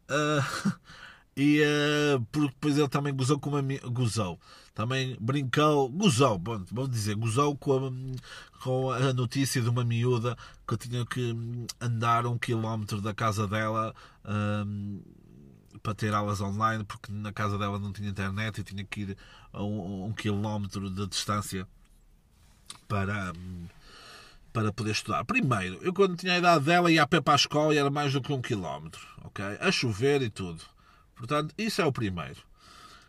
[0.10, 0.72] Uh,
[1.36, 4.40] E uh, porque depois ele também gozou com uma gozou.
[4.74, 10.38] Também brincou, gozou, bom, vamos dizer, gozou com a, com a notícia de uma miúda
[10.68, 11.36] que tinha que
[11.80, 13.94] andar um quilómetro da casa dela
[14.26, 15.02] um,
[15.84, 19.18] para ter aulas online, porque na casa dela não tinha internet e tinha que ir
[19.52, 21.68] a um, um quilómetro de distância
[22.88, 23.34] para,
[24.54, 25.26] para poder estudar.
[25.26, 27.90] Primeiro, eu quando tinha a idade dela ia a pé para a escola e era
[27.90, 29.44] mais do que um quilómetro, ok?
[29.60, 30.62] A chover e tudo.
[31.22, 32.42] Portanto, isso é o primeiro.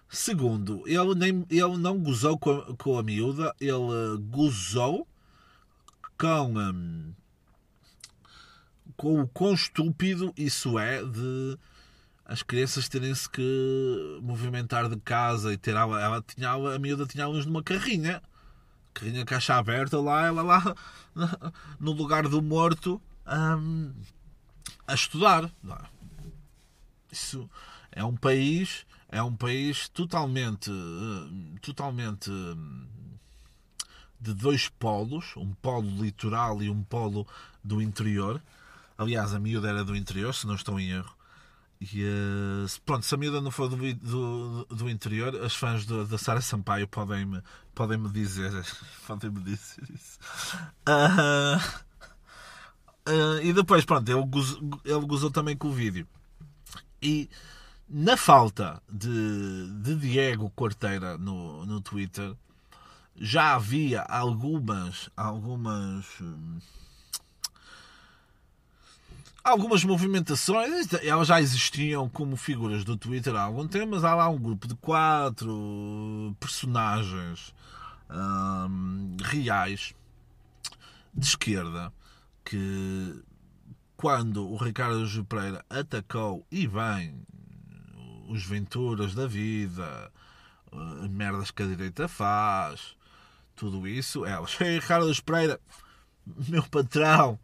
[0.07, 5.09] Segundo, ele, nem, ele não gozou com a, com a miúda, ele gozou
[6.19, 7.15] com, um,
[8.99, 11.59] com o quão estúpido isso é de
[12.27, 17.25] as crianças terem-se que movimentar de casa e ter ela, ela tinha a miúda tinha
[17.25, 18.23] aulas numa carrinha
[18.93, 20.63] carrinha caixa aberta lá ela lá
[21.81, 23.93] no lugar do morto um,
[24.87, 25.85] a estudar é?
[27.11, 27.49] isso
[27.93, 33.87] é um país, é um país totalmente, eh, totalmente eh,
[34.21, 37.27] de dois polos, um polo litoral e um polo
[37.63, 38.41] do interior.
[38.97, 41.15] Aliás, a miúda era do interior, se não estou em erro.
[41.81, 46.17] E uh, pronto, se a miúda não for do, do, do interior, as fãs da
[46.17, 47.43] Sara Sampaio podem-me
[47.75, 48.53] podem -me dizer,
[49.05, 50.21] podem -me dizer isso.
[50.89, 51.59] Uh,
[53.11, 56.07] uh, e depois, pronto, ele gozou, ele gozou também com o vídeo.
[57.03, 57.29] E
[57.93, 62.35] na falta de, de Diego Quarteira no, no Twitter,
[63.15, 66.59] já havia algumas, algumas, hum,
[69.45, 74.27] algumas movimentações, elas já existiam como figuras do Twitter há algum tempo, mas há lá
[74.31, 77.55] um grupo de quatro personagens
[78.11, 79.95] hum, reais
[81.13, 81.93] de esquerda
[82.43, 83.23] que
[83.99, 87.23] quando o Ricardo Pereira atacou e bem
[88.29, 90.11] os Venturas da vida,
[90.73, 92.97] uh, merdas que a direita faz,
[93.55, 95.61] tudo isso, elas, ei, Carlos Pereira,
[96.49, 97.39] meu patrão,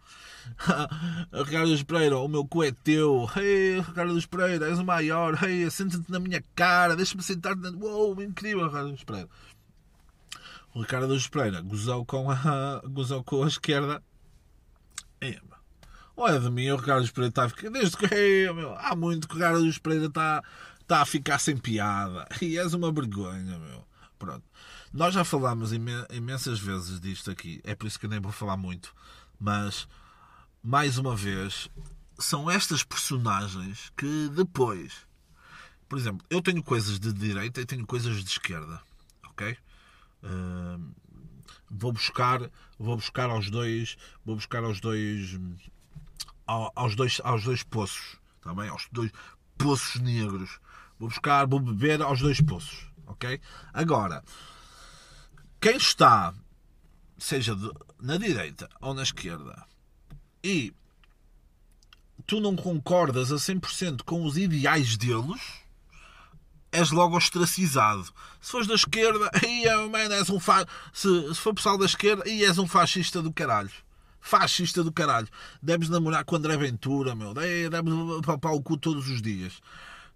[1.51, 6.11] Carlos Pereira, o meu cu é teu, ei, Carlos Pereira, és o maior, ei, senta-te
[6.11, 7.71] na minha cara, deixa-me sentar-te na...
[7.71, 9.29] Uou, incrível, Carlos Pereira.
[10.75, 14.03] O Ricardo Pereira gozou com a, gozou com a esquerda.
[15.21, 15.41] É,
[16.21, 17.71] Olha de mim, o Ricardo Pereira está a ficar.
[17.71, 18.13] Desde que.
[18.13, 20.43] Ei, meu, há muito que o Ricardo Pereira está,
[20.81, 22.27] está a ficar sem piada.
[22.43, 23.87] E és uma vergonha, meu.
[24.19, 24.45] Pronto.
[24.93, 27.61] Nós já falámos imensas vezes disto aqui.
[27.63, 28.93] É por isso que nem vou falar muito.
[29.39, 29.87] Mas,
[30.61, 31.71] mais uma vez,
[32.19, 35.07] são estas personagens que depois.
[35.89, 38.83] Por exemplo, eu tenho coisas de direita e tenho coisas de esquerda.
[39.31, 39.57] Ok?
[40.25, 40.93] Uh,
[41.71, 42.41] vou buscar,
[42.77, 45.39] vou buscar aos dois, vou buscar aos dois,
[46.49, 49.13] aos dois, aos dois poços, também tá aos dois
[49.57, 50.59] poços negros.
[50.99, 53.41] Vou buscar, vou beber aos dois poços, ok?
[53.73, 54.25] Agora,
[55.61, 56.35] quem está,
[57.19, 59.65] seja de, na direita ou na esquerda,
[60.43, 60.73] e
[62.27, 65.41] tu não concordas a 100% com os ideais deles,
[66.71, 68.05] és logo ostracizado.
[68.41, 70.67] Se fores da esquerda, aí, man, és um fa...
[70.93, 73.71] se, se for pessoal da esquerda, aí és um fascista do caralho.
[74.21, 75.29] Fascista do caralho.
[75.63, 77.33] Deves namorar com André Ventura, meu.
[77.33, 79.61] Deves papar o cu todos os dias.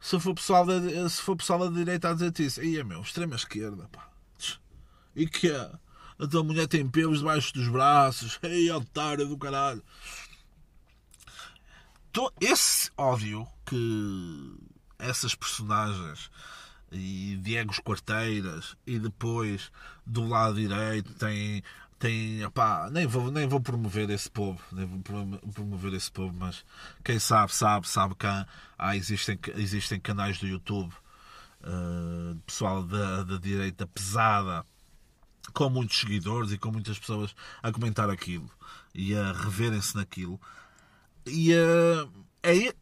[0.01, 3.37] Se for pessoal da, se for pessoal da direita a dizer isso, aí, meu, extrema
[3.37, 4.09] esquerda, pá.
[5.15, 5.79] E que a,
[6.19, 8.38] a tua mulher tem pelos debaixo dos braços.
[8.43, 9.83] Ei, otário do caralho.
[12.41, 14.55] Esse ódio que
[14.99, 16.31] essas personagens
[16.91, 19.71] e Diego Quarteiras e depois
[20.07, 21.62] do lado direito tem
[22.03, 24.99] tem opá, nem vou nem vou promover esse povo nem vou
[25.53, 26.65] promover esse povo mas
[27.05, 30.93] quem sabe sabe sabe que há, existem existem canais do YouTube
[31.62, 34.67] uh, pessoal da, da direita pesada
[35.55, 38.51] com muitos seguidores e com muitas pessoas a comentar aquilo
[38.93, 40.41] e a reverem-se naquilo.
[41.25, 42.11] E uh,
[42.43, 42.75] é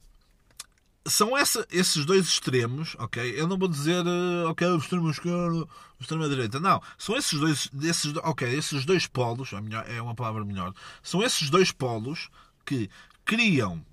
[1.10, 3.34] são essa, esses dois extremos, ok?
[3.36, 5.68] Eu não vou dizer, uh, ok, o extremo esquerdo,
[5.98, 6.60] o extremo direita.
[6.60, 10.72] Não, são esses dois, esses, ok, esses dois polos, é, melhor, é uma palavra melhor,
[11.02, 12.28] são esses dois polos
[12.64, 12.88] que
[13.24, 13.84] criam,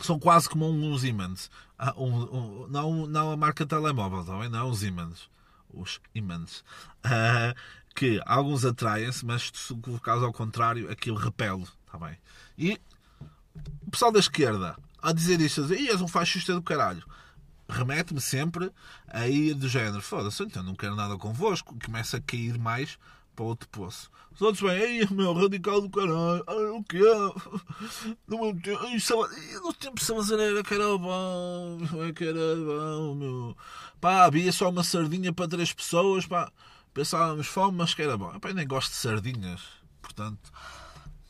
[0.00, 1.50] são quase como um Siemens.
[1.78, 5.28] Ah, um, um, não, não a marca telemóvel, também, não, os Siemens.
[5.72, 6.64] Os Siemens.
[7.04, 7.54] Uh,
[7.94, 12.18] que alguns atraem-se, mas se colocares ao contrário, aquilo repele, está bem?
[12.58, 12.80] E
[13.86, 17.04] o pessoal da esquerda a dizer isto, a dizer, és um fascista do caralho.
[17.68, 18.72] Remete-me sempre
[19.06, 22.98] aí do género, foda-se, então não quero nada convosco, começa a cair mais
[23.36, 24.10] para outro poço.
[24.34, 28.12] Os outros vêm, ei, meu, radical do caralho, ah, o que é?
[28.26, 28.80] No meu tempo,
[29.62, 31.78] no tempo de Salazar que era bom,
[32.16, 33.56] que era bom, meu.
[34.00, 36.50] Pá, havia só uma sardinha para três pessoas, pá,
[36.94, 38.38] pensávamos fome, mas que era bom.
[38.40, 39.60] Pá, nem gosto de sardinhas,
[40.00, 40.50] portanto,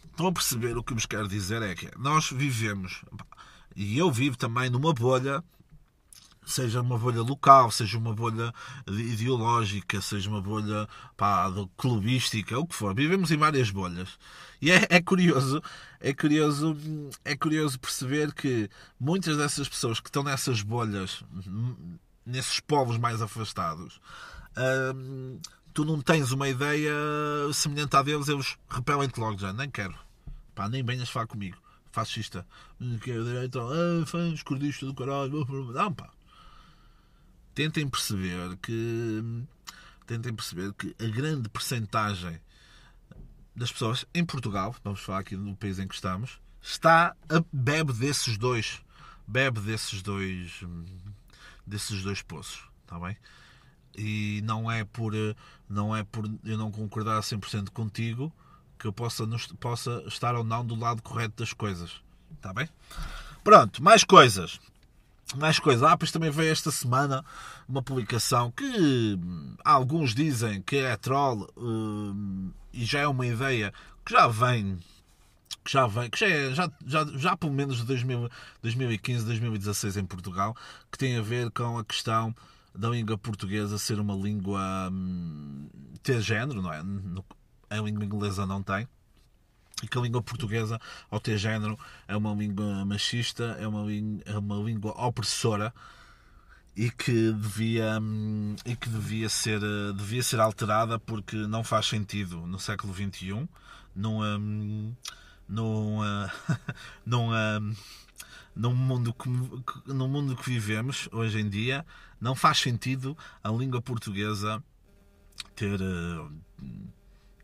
[0.05, 3.03] estão a perceber o que vos quero dizer é que nós vivemos,
[3.77, 5.43] e eu vivo também numa bolha,
[6.47, 8.53] seja uma bolha local, seja uma bolha
[8.87, 12.95] ideológica, seja uma bolha pá, clubística, o que for.
[12.95, 14.19] Vivemos em várias bolhas.
[14.61, 15.63] E é, é, curioso,
[16.01, 16.77] é curioso,
[17.25, 21.23] é curioso perceber que muitas dessas pessoas que estão nessas bolhas,
[22.25, 24.01] nesses povos mais afastados,
[24.95, 25.39] hum,
[25.73, 26.93] tu não tens uma ideia
[27.53, 29.95] semelhante à deles, eles repelem-te logo já, nem quero.
[30.55, 31.64] Pá, nem venhas falar comigo
[31.95, 32.45] fascista,
[33.03, 36.11] que é a direita, ah, fãs, cordista do caralho, não pá.
[37.55, 39.23] Tentem perceber que
[40.05, 42.39] tentem perceber que a grande percentagem
[43.55, 47.93] das pessoas em Portugal, vamos falar aqui no país em que estamos, está a bebe
[47.93, 48.83] desses dois,
[49.25, 50.61] bebe desses dois,
[51.65, 53.17] desses dois poços, está bem?
[53.97, 55.13] E não é por
[55.69, 58.35] não é por eu não concordar 100% contigo
[58.85, 59.27] que eu possa,
[59.59, 62.03] possa estar ou não do lado correto das coisas.
[62.37, 62.69] Está bem?
[63.43, 64.61] Pronto, mais coisas.
[65.37, 65.83] Mais coisas.
[65.83, 67.25] Ah, pois também veio esta semana
[67.67, 69.19] uma publicação que
[69.65, 73.73] alguns dizem que é troll hum, e já é uma ideia
[74.05, 74.79] que já vem
[75.65, 78.29] que já vem, que já, é, já, já, já pelo menos de 2000,
[78.61, 80.55] 2015, 2016 em Portugal,
[80.93, 82.37] que tem a ver com a questão
[82.75, 85.71] da língua portuguesa ser uma língua hum,
[86.03, 86.83] ter género, não é?
[86.83, 87.25] No,
[87.71, 88.89] a língua inglesa não tem
[89.83, 94.23] e que a língua portuguesa, ao ter género, é uma língua machista, é uma, língua,
[94.25, 95.75] é uma língua opressora
[96.77, 98.01] e que devia
[98.65, 99.61] e que devia ser
[99.97, 102.47] devia ser alterada porque não faz sentido.
[102.47, 103.49] No século XXI
[103.95, 104.95] num
[105.49, 105.99] num,
[107.05, 107.31] num,
[108.57, 109.29] no mundo que,
[109.87, 111.85] no mundo que vivemos hoje em dia,
[112.21, 114.63] não faz sentido a língua portuguesa
[115.55, 116.29] ter, eh,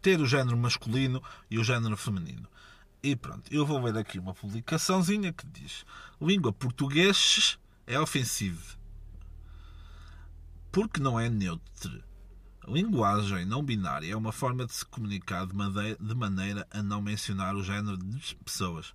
[0.01, 2.49] ter o género masculino e o género feminino.
[3.03, 5.85] E pronto, eu vou ver aqui uma publicaçãozinha que diz:
[6.21, 8.81] língua português é ofensivo
[10.71, 12.03] porque não é neutro.
[12.67, 17.57] A linguagem não binária é uma forma de se comunicar de maneira a não mencionar
[17.57, 18.95] o género de pessoas.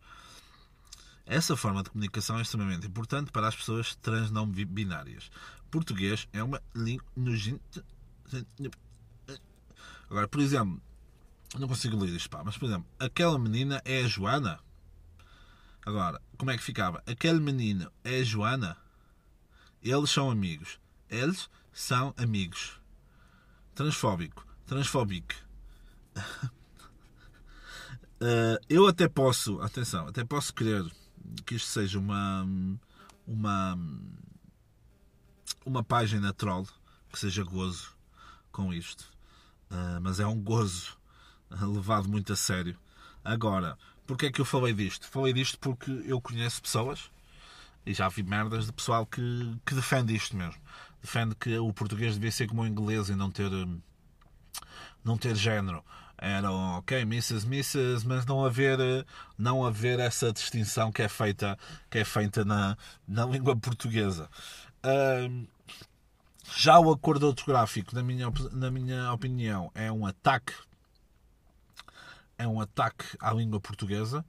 [1.25, 5.29] Essa forma de comunicação é extremamente importante para as pessoas trans não binárias.
[5.71, 7.03] Português é uma língua.
[10.09, 10.81] Agora, por exemplo,
[11.59, 14.59] não consigo ler isto, pá, mas por exemplo, aquela menina é a Joana.
[15.85, 17.03] Agora, como é que ficava?
[17.05, 18.77] Aquele menino é a Joana.
[19.81, 20.79] Eles são amigos.
[21.09, 22.79] Eles são amigos.
[23.75, 24.45] Transfóbico.
[24.65, 25.35] Transfóbico.
[28.19, 30.83] Uh, eu até posso, atenção, até posso querer
[31.45, 32.47] que isto seja uma
[33.27, 33.77] uma
[35.65, 36.67] uma página troll
[37.11, 37.95] que seja gozo
[38.51, 39.11] com isto,
[39.71, 40.97] uh, mas é um gozo
[41.61, 42.77] levado muito a sério.
[43.23, 45.07] Agora, porque é que eu falei disto?
[45.07, 47.09] Falei disto porque eu conheço pessoas
[47.85, 49.21] e já vi merdas de pessoal que,
[49.65, 50.59] que defende isto mesmo.
[51.01, 53.49] Defende que o português devia ser como o inglês e não ter,
[55.03, 55.83] não ter género.
[56.17, 57.45] Era ok, Mrs.
[57.45, 58.07] Mrs.
[58.07, 59.05] mas não haver,
[59.37, 61.57] não haver essa distinção que é feita,
[61.89, 62.77] que é feita na,
[63.07, 64.29] na língua portuguesa.
[64.83, 65.47] Uh,
[66.57, 70.53] já o acordo ortográfico, na minha, na minha opinião, é um ataque
[72.38, 74.25] é um ataque à língua portuguesa.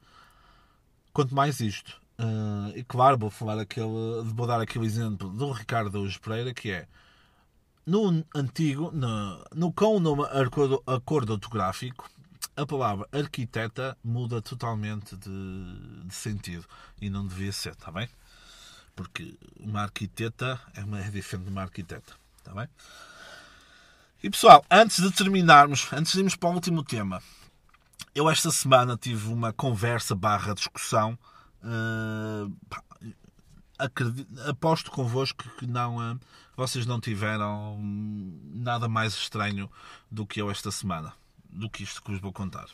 [1.12, 6.00] Quanto mais isto, Uh, e claro, vou falar aquele, vou dar aquele exemplo do Ricardo
[6.00, 6.88] Hoje Pereira, que é
[7.84, 12.08] no antigo, no, no com o nome acordo, acordo ortográfico,
[12.56, 16.64] a palavra arquiteta muda totalmente de, de, sentido
[17.00, 18.08] e não devia ser, está bem?
[18.94, 22.66] Porque uma arquiteta é, uma, é diferente de uma arquiteta, está bem?
[24.22, 27.22] E pessoal, antes de terminarmos, antes de irmos para o último tema,
[28.16, 31.16] eu esta semana tive uma conversa barra discussão
[31.66, 32.54] Uh,
[33.76, 36.20] acredito, aposto convosco que não, uh,
[36.56, 37.76] vocês não tiveram
[38.54, 39.68] nada mais estranho
[40.08, 41.12] do que eu esta semana,
[41.50, 42.66] do que isto que vos vou contar.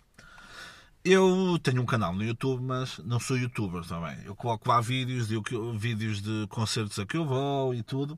[1.03, 4.17] Eu tenho um canal no YouTube, mas não sou youtuber também.
[4.25, 5.41] Eu coloco lá vídeos, de,
[5.77, 8.17] vídeos de concertos a que eu vou e tudo.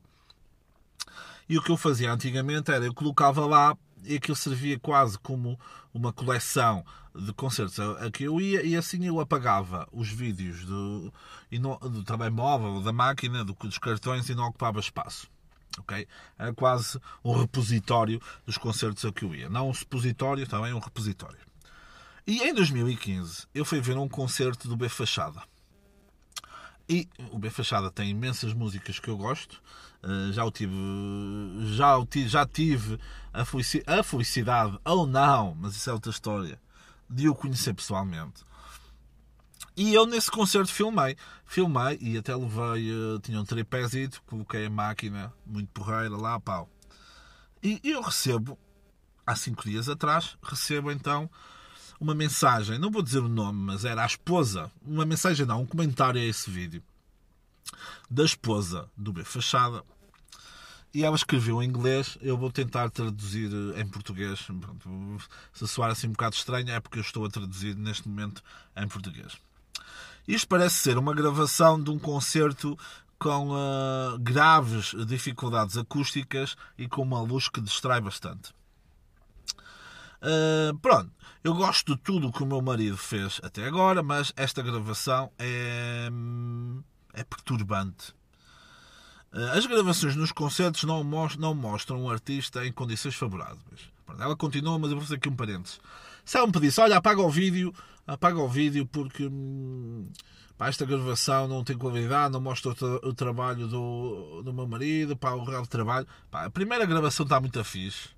[1.47, 3.75] E o que eu fazia antigamente era eu colocava lá
[4.05, 5.59] e aquilo servia quase como
[5.93, 6.85] uma coleção
[7.15, 11.13] de concertos a, que eu ia e assim eu apagava os vídeos do,
[11.89, 15.27] do telemóvel, da máquina, do, dos cartões e não ocupava espaço.
[15.79, 16.07] Okay?
[16.37, 19.49] Era quase um repositório dos concertos a que eu ia.
[19.49, 21.39] Não um supositório, também um repositório.
[22.27, 25.41] E em 2015 eu fui ver um concerto do B Fachada.
[26.87, 29.61] E o B Fachada tem imensas músicas que eu gosto.
[30.05, 30.75] Eh, já o tive,
[31.73, 32.99] já, o tive, já tive
[33.33, 36.61] a felicidade, a felicidade, ou não, mas isso é outra história,
[37.09, 38.43] de o conhecer pessoalmente.
[39.75, 41.17] E eu nesse concerto filmei.
[41.45, 46.69] Filmei e até levei, eh, tinha um tripézito, coloquei a máquina, muito porreira lá, pau.
[47.63, 48.59] E eu recebo,
[49.25, 51.29] há cinco dias atrás, recebo então
[51.99, 55.65] uma mensagem, não vou dizer o nome, mas era a esposa, uma mensagem não, um
[55.65, 56.83] comentário a esse vídeo,
[58.09, 59.83] da esposa do B Fachada,
[60.95, 64.47] e ela escreveu em inglês, eu vou tentar traduzir em português.
[65.51, 68.41] Se soar assim um bocado estranho, é porque eu estou a traduzir neste momento
[68.77, 69.33] em português.
[70.25, 72.79] Isto parece ser uma gravação de um concerto
[73.19, 78.53] com uh, graves dificuldades acústicas e com uma luz que distrai bastante.
[80.21, 81.11] Uh, pronto,
[81.43, 85.29] eu gosto de tudo o que o meu marido fez até agora, mas esta gravação
[85.37, 86.09] é,
[87.13, 88.15] é perturbante.
[89.35, 93.91] Uh, as gravações nos concertos não mostram, mostram um artista em condições favoráveis.
[94.17, 95.79] Ela continua, mas eu vou fazer aqui um parênteses.
[96.23, 97.73] Se ela me pedisse, olha, apaga o vídeo,
[98.07, 100.07] apaga o vídeo porque hum,
[100.57, 104.65] pá, esta gravação não tem qualidade, não mostra o, tra o trabalho do, do meu
[104.65, 106.07] marido, pá, o real trabalho.
[106.31, 108.15] Pá, a primeira gravação está muito fixe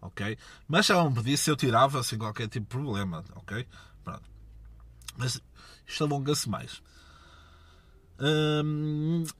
[0.00, 0.38] ok?
[0.66, 3.66] Mas se ela me pedisse, eu tirava sem qualquer tipo de problema, ok?
[4.04, 4.22] Pronto.
[5.16, 5.40] Mas
[5.86, 6.82] isto alonga-se mais.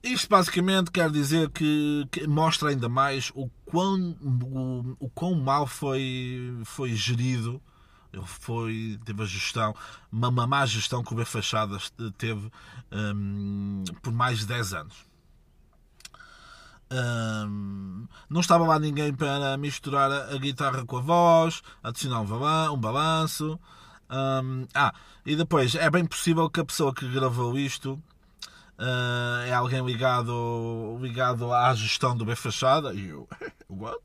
[0.02, 5.66] Isto basicamente quer dizer que, que, mostra ainda mais o quão, o, o quão mal
[5.66, 7.60] foi, foi gerido,
[8.24, 9.74] foi, teve a gestão,
[10.12, 12.50] uma, uma má gestão que o B Fachadas teve
[14.00, 15.08] por mais de 10 anos.
[18.30, 23.58] Não estava lá ninguém para misturar a, a guitarra com a voz, adicionar um, balanço.
[24.08, 24.94] Ah,
[25.26, 28.00] e depois é bem possível que a pessoa que gravou isto
[28.78, 32.94] Uh, é alguém ligado, ligado à gestão do B Fachada.
[32.94, 33.28] E eu,
[33.68, 34.00] what?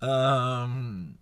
[0.00, 1.14] Um,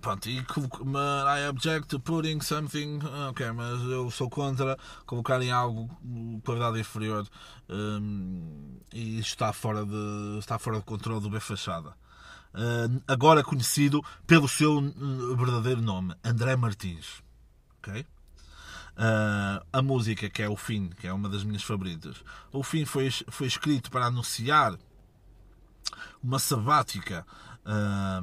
[0.00, 2.98] pronto, e I object to putting something.
[3.30, 7.24] Ok, mas eu sou contra colocarem algo de qualidade inferior
[7.68, 11.90] um, e está fora de, está fora de controle do B Fachada.
[12.52, 14.80] Uh, agora conhecido pelo seu
[15.36, 17.22] verdadeiro nome, André Martins.
[17.78, 18.04] Ok?
[19.02, 22.22] Uh, a música que é o fim, que é uma das minhas favoritas.
[22.52, 24.78] O fim foi, foi escrito para anunciar
[26.22, 27.26] uma sabática.
[27.66, 28.22] Uh,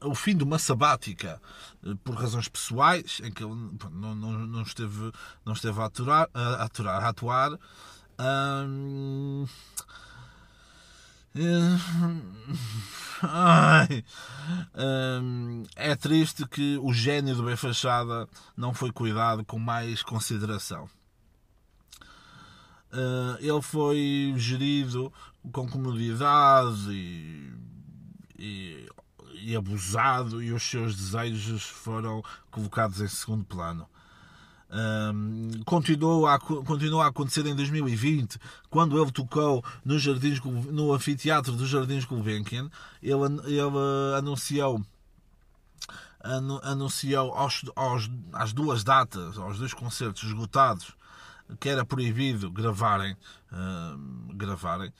[0.00, 1.42] o fim de uma sabática
[1.82, 3.52] uh, por razões pessoais, em que ele
[3.90, 5.10] não, não, não esteve,
[5.44, 7.58] não esteve a, aturar, a, aturar, a atuar.
[13.22, 14.04] Ai,
[15.22, 20.88] hum, é triste que o gênio do B Fachada não foi cuidado com mais consideração.
[22.92, 25.12] Uh, ele foi gerido
[25.52, 27.52] com comodidade e,
[28.38, 28.88] e,
[29.42, 33.86] e abusado, e os seus desejos foram colocados em segundo plano.
[34.70, 38.38] Um, continuou, a, continuou a acontecer em 2020,
[38.68, 42.70] quando ele tocou no, Jardins, no anfiteatro dos Jardins Gulbenkian.
[43.02, 43.14] Ele,
[43.44, 43.60] ele
[44.16, 44.84] anunciou,
[46.62, 50.92] anunciou aos, aos, às duas datas, aos dois concertos esgotados,
[51.58, 53.16] que era proibido gravarem,
[53.50, 54.92] uh, gravarem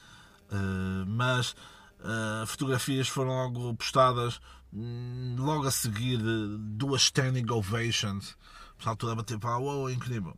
[0.51, 1.55] uh, mas
[2.01, 4.41] uh, fotografias foram logo postadas
[4.73, 6.19] hum, logo a seguir
[6.59, 8.35] duas standing ovations
[8.79, 10.37] pessoal todo a bater pau, oh, incrível.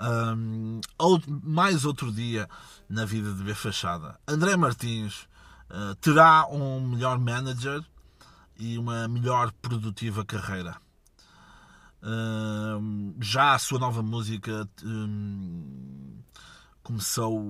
[0.00, 2.48] Um, outro, mais outro dia
[2.88, 4.18] na vida de B Fachada.
[4.26, 5.28] André Martins
[5.70, 7.84] uh, terá um melhor manager
[8.58, 10.76] e uma melhor produtiva carreira.
[12.02, 16.18] Uh, já a sua nova música um,
[16.82, 17.40] começou,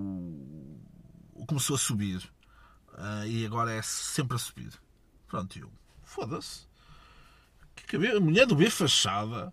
[1.46, 2.18] começou a subir
[2.92, 4.72] uh, e agora é sempre a subir.
[5.26, 6.66] Pronto, eu foda-se.
[8.16, 9.52] A mulher do B Fachada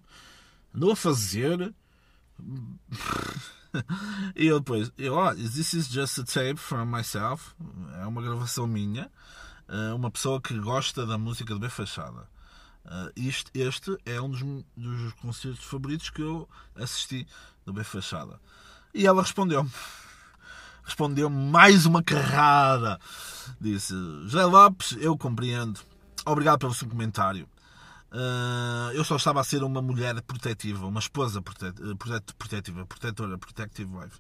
[0.73, 1.73] a fazer.
[4.35, 7.55] e eu depois, eu, oh, this is just a tape from myself.
[8.01, 9.11] É uma gravação minha.
[9.67, 12.27] Uh, uma pessoa que gosta da música do B Fachada.
[13.15, 14.41] Este, este é um dos,
[14.75, 17.27] dos concertos favoritos que eu assisti
[17.65, 18.39] do B Fachada.
[18.93, 19.69] E ela respondeu-me.
[20.83, 22.99] Respondeu-me mais uma carrada.
[23.61, 23.93] Disse:
[24.23, 25.79] José Lopes, eu compreendo.
[26.25, 27.47] Obrigado pelo seu comentário.
[28.11, 31.75] Uh, eu só estava a ser uma mulher protetiva, uma esposa protet
[32.37, 34.19] protetiva, protetora, protective wife.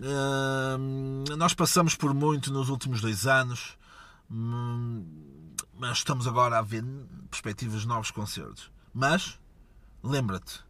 [0.00, 3.76] Uh, nós passamos por muito nos últimos dois anos,
[4.30, 5.04] hum,
[5.76, 6.84] mas estamos agora a ver
[7.28, 8.70] perspectivas de novos concertos.
[8.94, 9.36] Mas,
[10.02, 10.60] lembra-te,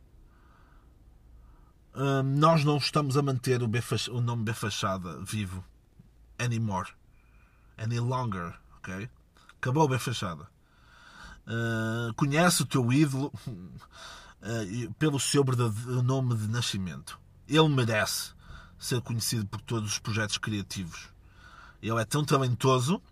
[1.95, 3.71] uh, nós não estamos a manter o,
[4.11, 5.63] o nome B Fachada vivo
[6.39, 6.89] anymore,
[7.77, 9.09] any longer, ok?
[9.59, 10.49] Acabou o B Fachada.
[11.47, 17.21] Uh, conhece o teu ídolo uh, pelo seu verdadeiro nome de nascimento.
[17.49, 18.33] Ele merece
[18.79, 21.09] ser conhecido por todos os projetos criativos.
[21.83, 23.03] Ele é tão talentoso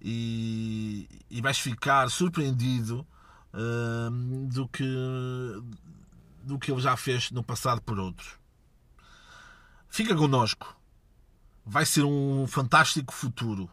[0.00, 3.06] e, e vais ficar surpreendido
[3.52, 4.84] uh, do que
[6.42, 8.38] do que ele já fez no passado por outros.
[9.88, 10.74] Fica connosco.
[11.64, 13.68] Vai ser um fantástico futuro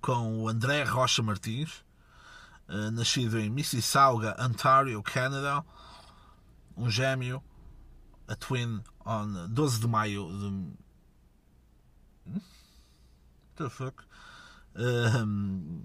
[0.00, 1.83] com o André Rocha Martins
[2.92, 5.64] nascido em Mississauga, Ontario, Canadá,
[6.76, 7.42] um gêmeo,
[8.26, 10.74] a twin, on 12 de maio de.
[12.26, 12.42] What
[13.56, 14.04] the fuck?
[14.76, 15.84] Um,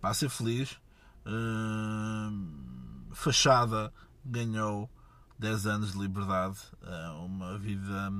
[0.00, 0.78] para ser feliz.
[1.24, 3.92] Um, fachada
[4.24, 4.90] ganhou
[5.38, 8.10] 10 anos de liberdade, eh, uma vida,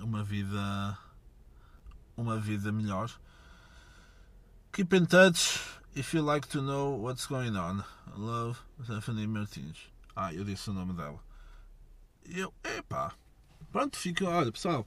[0.00, 0.98] uma vida,
[2.16, 3.10] uma vida melhor.
[4.74, 7.84] Keep in touch If you like to know what's going on,
[8.16, 9.76] love Stephanie Martins.
[10.16, 11.20] Ah, eu disse o nome dela.
[12.28, 13.12] Eu, epá.
[13.70, 14.84] Pronto, fica, olha pessoal,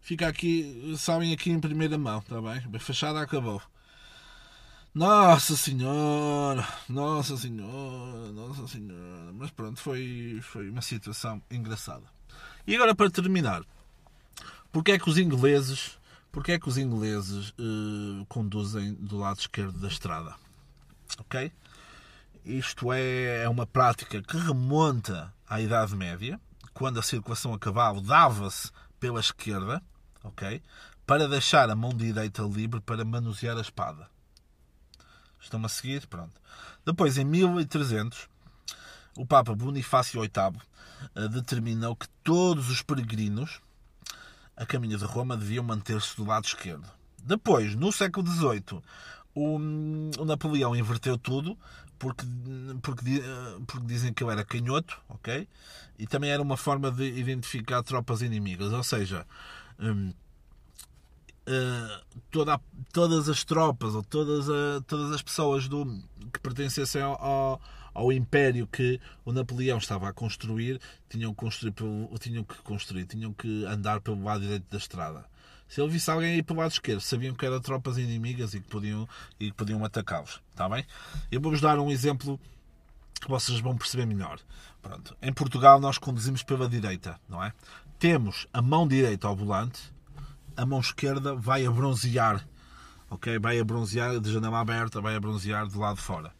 [0.00, 2.62] fica aqui, sabem aqui em primeira mão, está bem?
[2.72, 3.60] A fachada acabou.
[4.94, 9.32] Nossa Senhora, Nossa Senhora, Nossa Senhora.
[9.32, 12.04] Mas pronto, foi, foi uma situação engraçada.
[12.64, 13.64] E agora para terminar,
[14.70, 15.98] porque é que os ingleses
[16.36, 20.34] porque é que os ingleses uh, conduzem do lado esquerdo da estrada?
[21.18, 21.50] Ok?
[22.44, 26.38] Isto é, é uma prática que remonta à Idade Média,
[26.74, 28.70] quando a circulação a cavalo dava-se
[29.00, 29.82] pela esquerda,
[30.22, 30.62] ok?
[31.06, 34.06] Para deixar a mão direita livre para manusear a espada.
[35.40, 36.06] Estão-me a seguir?
[36.06, 36.38] Pronto.
[36.84, 38.28] Depois, em 1300,
[39.16, 40.60] o Papa Bonifácio VIII
[41.14, 43.62] eh, determinou que todos os peregrinos
[44.56, 46.86] a caminho de Roma deviam manter-se do lado esquerdo.
[47.22, 48.80] Depois, no século XVIII,
[49.34, 49.56] o,
[50.18, 51.58] o Napoleão inverteu tudo
[51.98, 52.24] porque,
[52.82, 53.22] porque,
[53.66, 55.48] porque dizem que ele era canhoto, ok?
[55.98, 59.26] E também era uma forma de identificar tropas inimigas, ou seja,
[59.80, 60.14] uh,
[62.30, 62.60] toda,
[62.92, 65.84] todas as tropas ou todas, a, todas as pessoas do,
[66.32, 67.60] que pertencessem ao, ao,
[67.96, 71.72] ao, império que o Napoleão estava a construir tinham, construir
[72.20, 75.24] tinham que construir, tinham que andar pelo lado direito da estrada.
[75.68, 78.68] Se ele visse alguém ir pelo lado esquerdo, sabiam que eram tropas inimigas e que
[78.68, 79.08] podiam,
[79.40, 80.40] e que podiam atacá-los.
[80.52, 80.84] Está bem?
[81.30, 82.38] Eu vou-vos dar um exemplo
[83.20, 84.38] que vocês vão perceber melhor.
[84.80, 85.16] Pronto.
[85.20, 87.52] Em Portugal nós conduzimos pela direita, não é?
[87.98, 89.80] Temos a mão direita ao volante,
[90.56, 92.46] a mão esquerda vai a bronzear,
[93.10, 93.38] ok?
[93.38, 96.32] Vai a bronzear de janela aberta, vai a bronzear do lado de fora.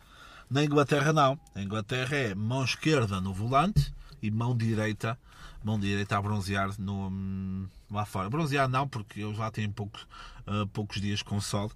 [0.48, 1.38] Na Inglaterra não.
[1.54, 3.92] Na Inglaterra é mão esquerda no volante
[4.22, 5.18] e mão direita,
[5.62, 8.30] mão direita a bronzear no, hum, lá fora.
[8.30, 10.02] Bronzear não, porque eu já tenho poucos,
[10.46, 11.70] uh, poucos dias com sol,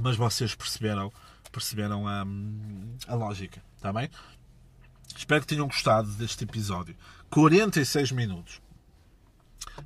[0.00, 1.12] mas vocês perceberam,
[1.50, 4.08] perceberam a, hum, a lógica, está bem?
[5.16, 6.96] Espero que tenham gostado deste episódio.
[7.30, 8.60] 46 minutos.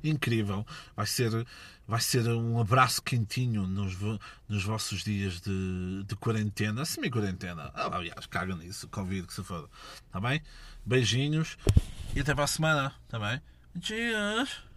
[0.03, 0.65] Incrível.
[0.95, 1.45] Vai ser,
[1.89, 3.97] vai ser um abraço quentinho nos,
[4.47, 7.71] nos vossos dias de, de quarentena, semi-quarentena.
[7.73, 9.67] Ah, aliás, caga nisso, Covid que se foda.
[10.05, 10.39] Está bem?
[10.85, 11.57] Beijinhos
[12.15, 12.93] e até para a semana.
[13.07, 13.41] Está bem?
[13.81, 14.69] Cheers!